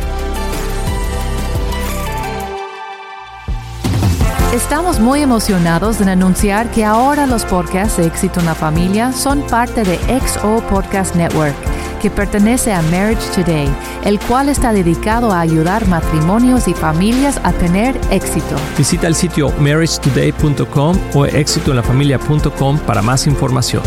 Estamos 4.53 4.99
muy 4.99 5.21
emocionados 5.21 6.01
en 6.01 6.09
anunciar 6.09 6.73
que 6.73 6.85
ahora 6.85 7.29
los 7.29 7.45
podcasts 7.45 7.99
de 7.99 8.07
Éxito 8.07 8.41
en 8.41 8.47
la 8.47 8.57
Familia 8.57 9.13
son 9.13 9.43
parte 9.43 9.85
de 9.85 9.97
XO 10.21 10.61
Podcast 10.69 11.15
Network, 11.15 11.55
que 12.03 12.11
pertenece 12.11 12.73
a 12.73 12.83
Marriage 12.83 13.23
Today, 13.33 13.69
el 14.05 14.19
cual 14.19 14.49
está 14.49 14.73
dedicado 14.73 15.31
a 15.31 15.39
ayudar 15.39 15.87
matrimonios 15.87 16.67
y 16.67 16.75
familias 16.75 17.41
a 17.45 17.53
tener 17.53 17.97
éxito. 18.11 18.57
Visita 18.77 19.07
el 19.07 19.15
sitio 19.15 19.53
marriagetoday.com 19.61 20.99
o 21.15 21.27
éxitoenlafamilia.com 21.27 22.79
para 22.81 23.03
más 23.03 23.29
información. 23.29 23.85